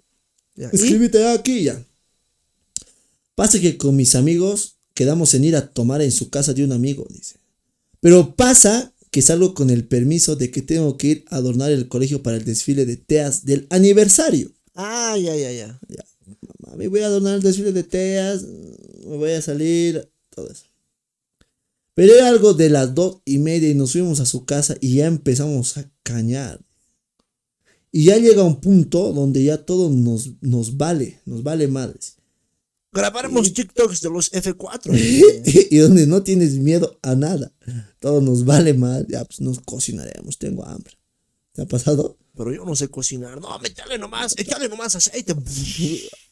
[0.56, 0.76] Ya, ¿y?
[0.76, 1.84] Escríbete aquí ya.
[3.34, 6.72] Pasa que con mis amigos quedamos en ir a tomar en su casa de un
[6.72, 7.36] amigo, dice.
[8.00, 11.88] Pero pasa que salgo con el permiso de que tengo que ir a adornar el
[11.88, 14.52] colegio para el desfile de teas del aniversario.
[14.74, 15.78] Ah, ya, ya, ya.
[16.66, 20.64] Mami, voy a adornar el desfile de teas, me voy a salir todo eso.
[21.94, 24.96] Pero era algo de las dos y media y nos fuimos a su casa y
[24.96, 26.60] ya empezamos a cañar.
[27.92, 32.16] Y ya llega un punto donde ya todo nos, nos vale, nos vale madres.
[32.90, 34.92] Grabaremos TikToks de los F4.
[35.70, 37.52] y donde no tienes miedo a nada.
[38.00, 39.04] Todo nos vale más.
[39.08, 40.94] Ya pues nos cocinaremos, tengo hambre.
[41.52, 42.16] ¿Te ha pasado?
[42.36, 43.40] Pero yo no sé cocinar.
[43.40, 45.34] No, métale nomás, échale nomás aceite.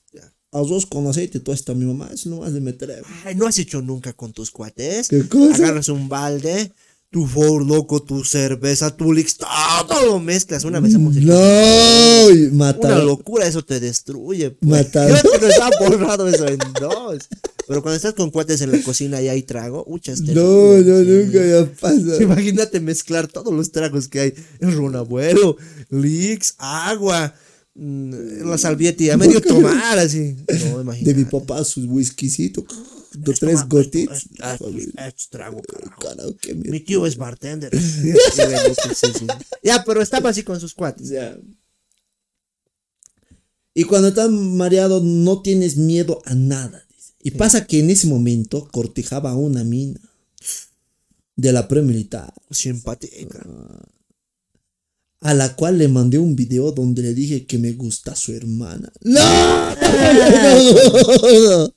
[0.53, 3.03] Arroz con aceite, todo está mi mamá, eso nomás de meter.
[3.25, 5.09] Ay, ¿no has hecho nunca con tus cuates?
[5.09, 5.65] ¿Qué cosa?
[5.65, 6.71] Agarras un balde,
[7.11, 10.65] tu Ford Loco, tu cerveza, tu Lix, todo lo mezclas.
[10.65, 14.51] Una vez hemos No, y una locura, eso te destruye.
[14.51, 14.93] Pues.
[14.93, 17.29] Yo creo que está borrado eso en dos.
[17.67, 20.99] Pero cuando estás con cuates en la cocina y hay trago, ucha, es No, no,
[21.01, 21.07] sí.
[21.07, 22.23] nunca ya pasa.
[22.23, 24.35] Imagínate mezclar todos los tragos que hay.
[24.61, 25.57] El ron abuelo,
[25.91, 27.35] Lix, agua,
[27.75, 30.37] la salvieta y a medio tomar así.
[30.71, 31.15] No, imagínate.
[31.15, 32.65] De mi papá, su whiskycito.
[33.13, 34.29] Esto tres gotitas.
[35.31, 36.01] trago, carajo.
[36.01, 37.71] Carajo, qué Mi tío es bartender.
[37.81, 39.27] Sí, sí.
[39.63, 41.09] Ya, pero estaba así con sus cuates.
[41.09, 41.39] Ya.
[43.75, 46.87] Y cuando estás mareado, no tienes miedo a nada.
[46.95, 47.13] dice.
[47.23, 50.01] Y pasa que en ese momento cortejaba a una mina
[51.37, 53.45] de la pre-militar, Simpática.
[55.23, 58.93] A la cual le mandé un video donde le dije que me gusta su hermana.
[59.03, 59.21] ¡No!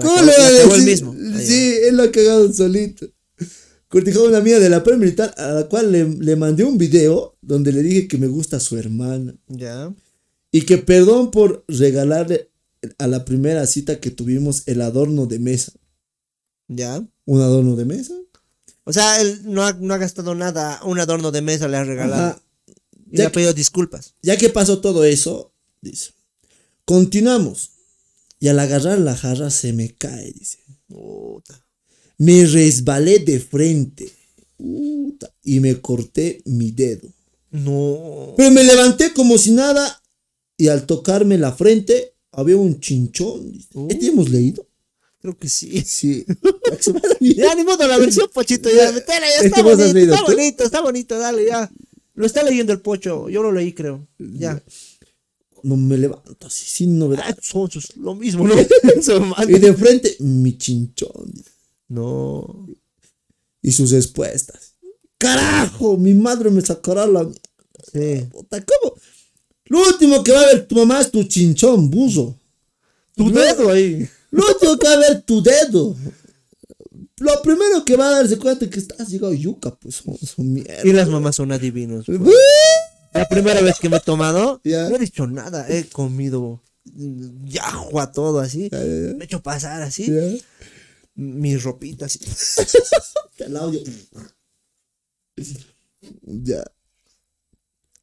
[0.00, 0.84] ¿Cómo le va a decir?
[0.84, 1.14] mismo.
[1.38, 3.06] Sí, él lo ha cagado solito.
[3.88, 7.36] Cortejaba a una amiga de la pre-militar, a la cual le, le mandé un video
[7.42, 9.34] donde le dije que me gusta su hermana.
[9.48, 9.94] Ya.
[10.50, 12.50] Y que perdón por regalarle
[12.98, 15.72] a la primera cita que tuvimos el adorno de mesa.
[16.68, 17.06] Ya.
[17.26, 18.14] ¿Un adorno de mesa?
[18.84, 20.80] O sea, él no ha, no ha gastado nada.
[20.84, 22.28] Un adorno de mesa le ha regalado.
[22.28, 22.40] Ajá.
[23.10, 24.14] Y Ya le ha que- pedido disculpas.
[24.22, 26.10] Ya que pasó todo eso, dice.
[26.84, 27.70] Continuamos.
[28.40, 30.58] Y al agarrar la jarra se me cae, dice.
[30.88, 31.64] Puta.
[32.18, 34.10] Me resbalé de frente.
[34.56, 37.08] Puta, y me corté mi dedo.
[37.50, 38.34] No.
[38.36, 40.02] Pero me levanté como si nada.
[40.58, 43.52] Y al tocarme la frente, había un chinchón.
[43.52, 43.68] dice.
[43.74, 43.88] Uh.
[43.90, 44.66] ¿Este hemos leído?
[45.20, 45.82] Creo que sí.
[45.82, 46.24] Sí.
[47.20, 50.80] Ya ni modo, la versión pochito, ya, metela, ya Este está bonito, está bonito, está
[50.80, 51.70] bonito, dale, ya.
[52.16, 54.08] Lo está leyendo el pocho, yo lo leí, creo.
[54.18, 54.60] Ya.
[55.62, 57.24] No me levanto así, sin novedad.
[57.28, 58.54] Ah, son sus- lo mismo, ¿no?
[59.48, 61.32] Y de frente, mi chinchón.
[61.88, 62.66] No.
[63.62, 64.74] Y sus respuestas.
[65.18, 65.96] ¡Carajo!
[65.96, 67.28] Mi madre me sacará la.
[67.92, 68.26] Sí.
[68.30, 68.94] Puta, ¿cómo?
[69.66, 72.38] Lo último que va a ver tu mamá es tu chinchón, buzo.
[73.16, 74.08] Tu dedo ahí.
[74.30, 75.96] Lo último que va a ver tu dedo.
[77.18, 80.52] Lo primero que va a darse cuenta es que estás llegado yuca, pues son, son
[80.52, 80.82] mierda.
[80.84, 82.06] Y las mamás son adivinos.
[83.14, 85.66] La primera vez que me he tomado, no he dicho nada.
[85.68, 88.68] He comido mm, yahua, todo así.
[88.70, 90.12] Me he hecho pasar así.
[91.14, 92.18] Mis ropitas.
[92.20, 92.78] así.
[93.38, 93.80] El audio.
[96.22, 96.64] Ya.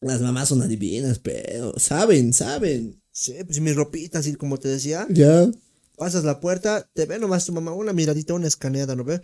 [0.02, 3.00] Las mamás son adivinas, pero saben, saben.
[3.12, 5.06] Sí, pues mis ropitas, así como te decía.
[5.10, 5.50] Ya.
[5.98, 9.22] Pasas la puerta, te ve nomás tu mamá, una miradita, una escaneada, ¿no ve?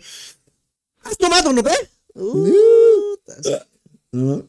[1.02, 1.72] ¿Has tomado, no ve?
[4.12, 4.48] No.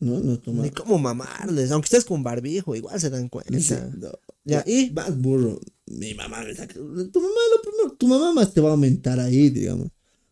[0.00, 0.62] No, no toma.
[0.62, 3.58] Ni cómo mamarles, aunque estés con barbijo, igual se dan cuenta.
[3.58, 4.12] Sí, no.
[4.44, 4.90] Ya, ¿y?
[4.90, 5.60] Vas burro.
[5.86, 6.74] Mi mamá me saca.
[6.74, 6.80] Tu
[7.20, 7.96] mamá lo primero.
[7.98, 9.88] Tu mamá más te va a aumentar ahí, digamos.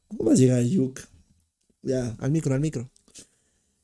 [0.08, 1.02] ¿Cómo vas a llegar a yuca?
[1.82, 2.16] Ya.
[2.18, 2.90] Al micro, al micro.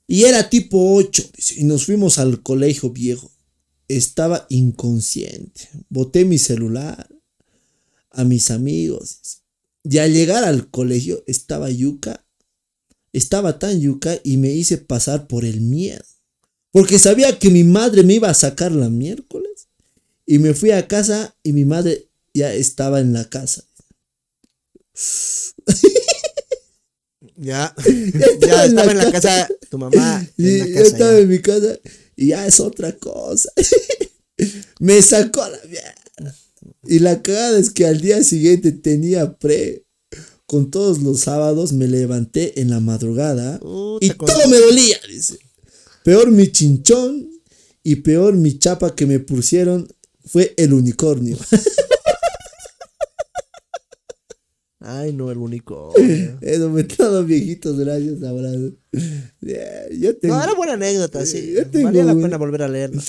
[0.07, 3.31] Y era tipo 8, dice, y nos fuimos al colegio viejo.
[3.89, 5.69] Estaba inconsciente.
[5.89, 7.09] Boté mi celular
[8.11, 9.43] a mis amigos.
[9.85, 12.25] Y al llegar al colegio estaba yuca.
[13.13, 16.05] Estaba tan yuca y me hice pasar por el miedo.
[16.71, 19.69] Porque sabía que mi madre me iba a sacar la miércoles.
[20.25, 23.65] Y me fui a casa y mi madre ya estaba en la casa.
[27.37, 27.75] Ya.
[27.85, 29.29] estaba ya en la estaba en la casa.
[29.29, 30.27] casa tu mamá.
[30.39, 31.19] En la estaba ya.
[31.19, 31.79] en mi casa
[32.17, 33.51] y ya es otra cosa.
[34.81, 36.37] Me sacó la mierda.
[36.85, 39.85] Y la cagada es que al día siguiente tenía pre.
[40.47, 45.39] Con todos los sábados me levanté en la madrugada Puta, y todo me dolía, dice.
[46.05, 47.31] Peor mi chinchón
[47.83, 49.89] y peor mi chapa que me pusieron
[50.25, 51.39] fue el unicornio.
[54.85, 55.93] Ay, no, el único.
[56.41, 58.73] Eso me todos viejitos, gracias, abrazo.
[59.41, 61.53] Yeah, yo tengo, No, era buena anécdota, sí.
[61.55, 62.23] Yo tengo Valía la una.
[62.27, 63.03] pena volver a leerla.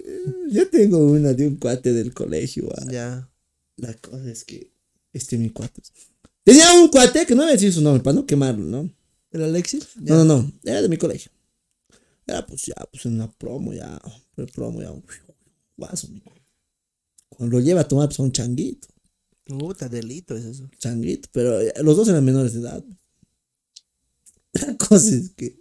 [0.50, 2.68] yo tengo una de un cuate del colegio.
[2.76, 2.86] ah.
[2.90, 3.28] Ya.
[3.76, 4.70] La cosa es que
[5.12, 5.80] este mi cuate.
[6.44, 8.90] Tenía un cuate que no voy a decir su nombre para no quemarlo, ¿no?
[9.30, 9.88] ¿El Alexis?
[10.02, 10.14] Ya.
[10.14, 10.52] No, no, no.
[10.64, 11.30] Era de mi colegio.
[12.26, 14.00] Era pues ya, pues en una promo ya.
[14.34, 14.92] Pre promo ya.
[15.76, 16.20] Guaso, mi.
[17.28, 18.88] Cuando lo lleva a tomar, pues a un changuito.
[19.44, 20.68] Puta, delito es eso.
[20.78, 22.84] changuito, pero eh, los dos eran menores de edad.
[24.52, 25.60] La cosa es que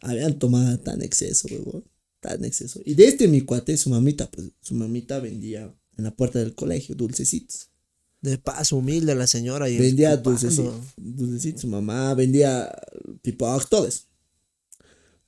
[0.00, 1.84] habían tomado tan exceso, huevón,
[2.20, 2.80] tan exceso.
[2.84, 6.54] Y de este mi cuate, su mamita, pues su mamita vendía en la puerta del
[6.54, 7.68] colegio dulcecitos.
[8.20, 9.68] De paso, humilde la señora.
[9.68, 12.72] Y Vendía dulcecitos, dulcecitos, su mamá vendía
[13.22, 14.06] pipoc, todos.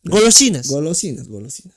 [0.04, 0.68] Golosinas.
[0.68, 1.74] Golosinas, golosinas.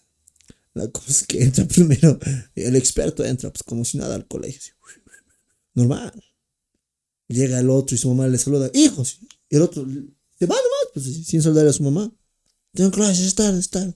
[0.74, 2.20] La cosa es que entra primero,
[2.54, 4.60] el experto entra pues como si nada al colegio.
[4.62, 4.72] así,
[5.78, 6.12] Normal.
[7.28, 9.20] Llega el otro y su mamá le saluda, hijos.
[9.48, 12.12] Y el otro se va nomás, pues sin saludar a su mamá.
[12.74, 13.94] Tengo clases, es tarde, es tarde.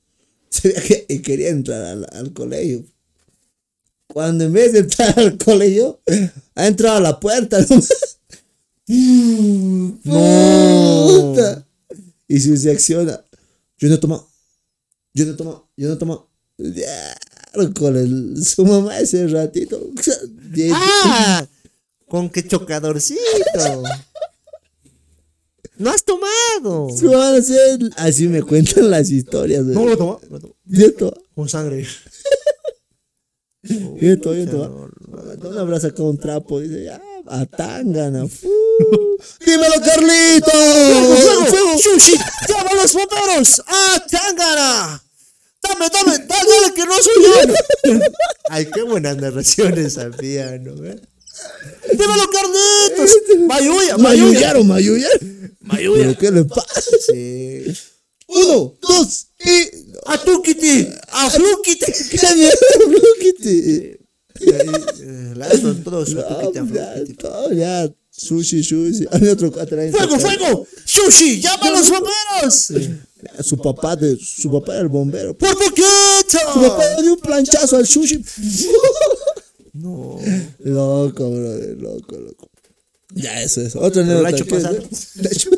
[0.48, 2.86] Se veía que y quería entrar al, al colegio.
[4.06, 6.00] Cuando en vez de entrar al colegio,
[6.54, 7.88] ha entrado a la puerta nomás.
[10.04, 11.66] Puta.
[12.28, 13.24] Y si se acciona,
[13.78, 14.30] yo no tomo,
[15.12, 16.28] yo no tomo, yo no tomo.
[18.44, 19.80] Su mamá ese ratito.
[20.72, 21.46] ¡Ah!
[22.08, 23.82] Con qué chocadorcito.
[25.76, 26.88] No has tomado.
[27.96, 29.64] Así- me cuentan las historias.
[29.64, 30.20] No lo tomó.
[31.34, 31.86] Con sangre.
[33.62, 34.90] yo to- yo to-
[35.38, 36.60] ¿Dónde habrá sacado un trapo?
[36.60, 38.24] Dice, ya, a tangana.
[39.46, 40.50] ¡Dímelo, Carlito!
[40.50, 41.44] ¡Fuego!
[41.46, 41.78] ¡Fuego!
[41.78, 42.12] ¡Sushi!
[42.48, 43.62] ¡Llama a los bomberos!
[43.66, 45.03] ¡Ah, Tangana!
[45.68, 46.18] ¡Dame, dame!
[46.26, 48.00] ¡Dale, dale, que no soy yo!
[48.50, 50.72] Ay, qué buenas narraciones había, ¿no?
[50.84, 51.00] eh?
[51.92, 53.18] ¡Dímelo, Carlitos!
[53.46, 53.96] ¡Mayuya!
[53.98, 53.98] ¡Mayuya!
[53.98, 55.56] ¿Mayuyaron, mayuyaron?
[55.70, 56.82] ¿Pero qué le pasa?
[57.06, 57.64] Sí.
[58.28, 59.70] Uno, dos y...
[60.06, 60.88] ¡A Tukiti!
[61.12, 61.92] ¡A Flukiti!
[62.10, 62.58] ¡Qué mierda,
[64.58, 67.14] ahí, eh, lazo, todo su No, Tukiti a ya, Flukiti.
[67.14, 67.90] todo, ya.
[68.24, 69.06] Sushi, sushi.
[69.12, 69.90] Hay otro ahí.
[69.90, 70.66] ¡Fuego, fuego!
[70.84, 71.40] ¡Sushi!
[71.40, 72.72] ¡Llama a los bomberos!
[73.42, 75.34] Su papá, de, su papá era el bombero.
[75.36, 76.38] ¡Por Su poquito!
[76.68, 78.22] papá le dio un planchazo al sushi.
[79.74, 80.20] No.
[80.60, 82.48] Loco, brother, loco, loco.
[83.12, 83.74] Ya, eso es.
[83.74, 84.82] Otra Pero la hecho ¿qué es, pasar.
[85.16, 85.50] La hecho-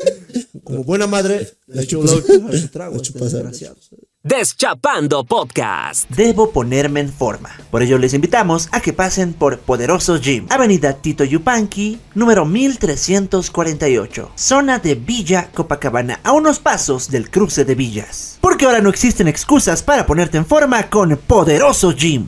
[0.63, 2.11] Como buena madre, le echó un a
[2.57, 2.95] su trago.
[2.95, 3.51] La ha hecho este pasar.
[4.27, 6.09] Deschapando Podcast.
[6.09, 7.49] Debo ponerme en forma.
[7.71, 14.31] Por ello les invitamos a que pasen por Poderoso Gym, Avenida Tito Yupanqui, número 1348,
[14.35, 18.37] zona de Villa Copacabana, a unos pasos del cruce de villas.
[18.41, 22.25] Porque ahora no existen excusas para ponerte en forma con Poderoso Gym.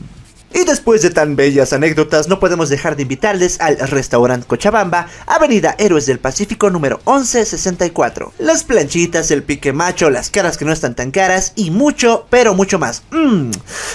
[0.52, 5.76] Y después de tan bellas anécdotas, no podemos dejar de invitarles al restaurante Cochabamba, Avenida
[5.78, 8.32] Héroes del Pacífico número 1164.
[8.38, 12.54] Las planchitas, el pique macho, las caras que no están tan caras y mucho, pero
[12.54, 13.02] mucho más.
[13.10, 13.50] Mmm,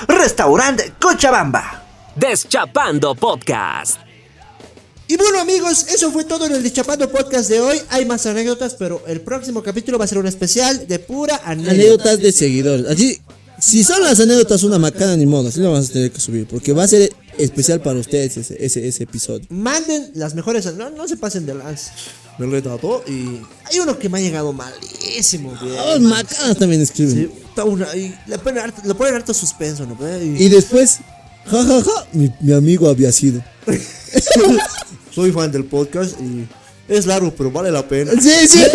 [0.08, 1.84] restaurante Cochabamba.
[2.16, 3.98] Deschapando Podcast.
[5.08, 7.80] Y bueno amigos, eso fue todo en el Deschapando Podcast de hoy.
[7.90, 11.72] Hay más anécdotas, pero el próximo capítulo va a ser un especial de pura anécdota.
[11.72, 12.88] Anécdotas de seguidores.
[12.88, 13.22] Allí,
[13.66, 15.50] si son las anécdotas una macana, ni modo.
[15.50, 16.48] Así lo vamos a tener que subir.
[16.48, 19.46] Porque va a ser especial para ustedes ese, ese, ese episodio.
[19.50, 21.92] Manden las mejores, no, no se pasen de lance.
[22.38, 25.54] Me lo he dado y hay uno que me ha llegado malísimo.
[25.62, 27.14] Los macanas también escriben.
[27.16, 29.98] Sí, está una- y le ponen harto, le ponen harto suspenso, ¿no?
[30.22, 30.98] Y- Y después,
[31.46, 33.42] jajaja, mi, mi amigo había sido.
[35.14, 36.46] soy fan del podcast y
[36.88, 38.12] es largo, pero vale la pena.
[38.22, 38.64] Sí, sí.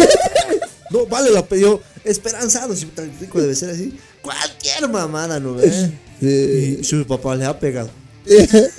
[0.92, 1.62] No, vale la pena.
[1.62, 3.96] Yo, esperanzado, si tan rico debe ser así.
[4.22, 5.70] Cualquier mamada, ¿no ve?
[6.20, 6.76] Sí.
[6.80, 7.90] Y su papá le ha pegado.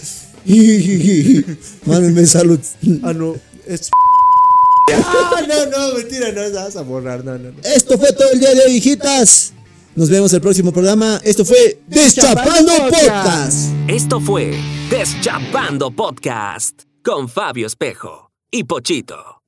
[1.86, 2.60] Mándenme salud.
[3.04, 3.36] Ah, no,
[3.66, 3.90] es.
[4.94, 7.62] Ah, no, no, mentira, no, vas a borrar, no, no, no.
[7.64, 9.54] Esto fue todo el día de hoy, hijitas.
[9.96, 11.20] Nos vemos el próximo programa.
[11.24, 13.72] Esto fue Deschapando Podcast.
[13.88, 14.56] Esto fue
[14.90, 19.41] Deschapando Podcast con Fabio Espejo y Pochito.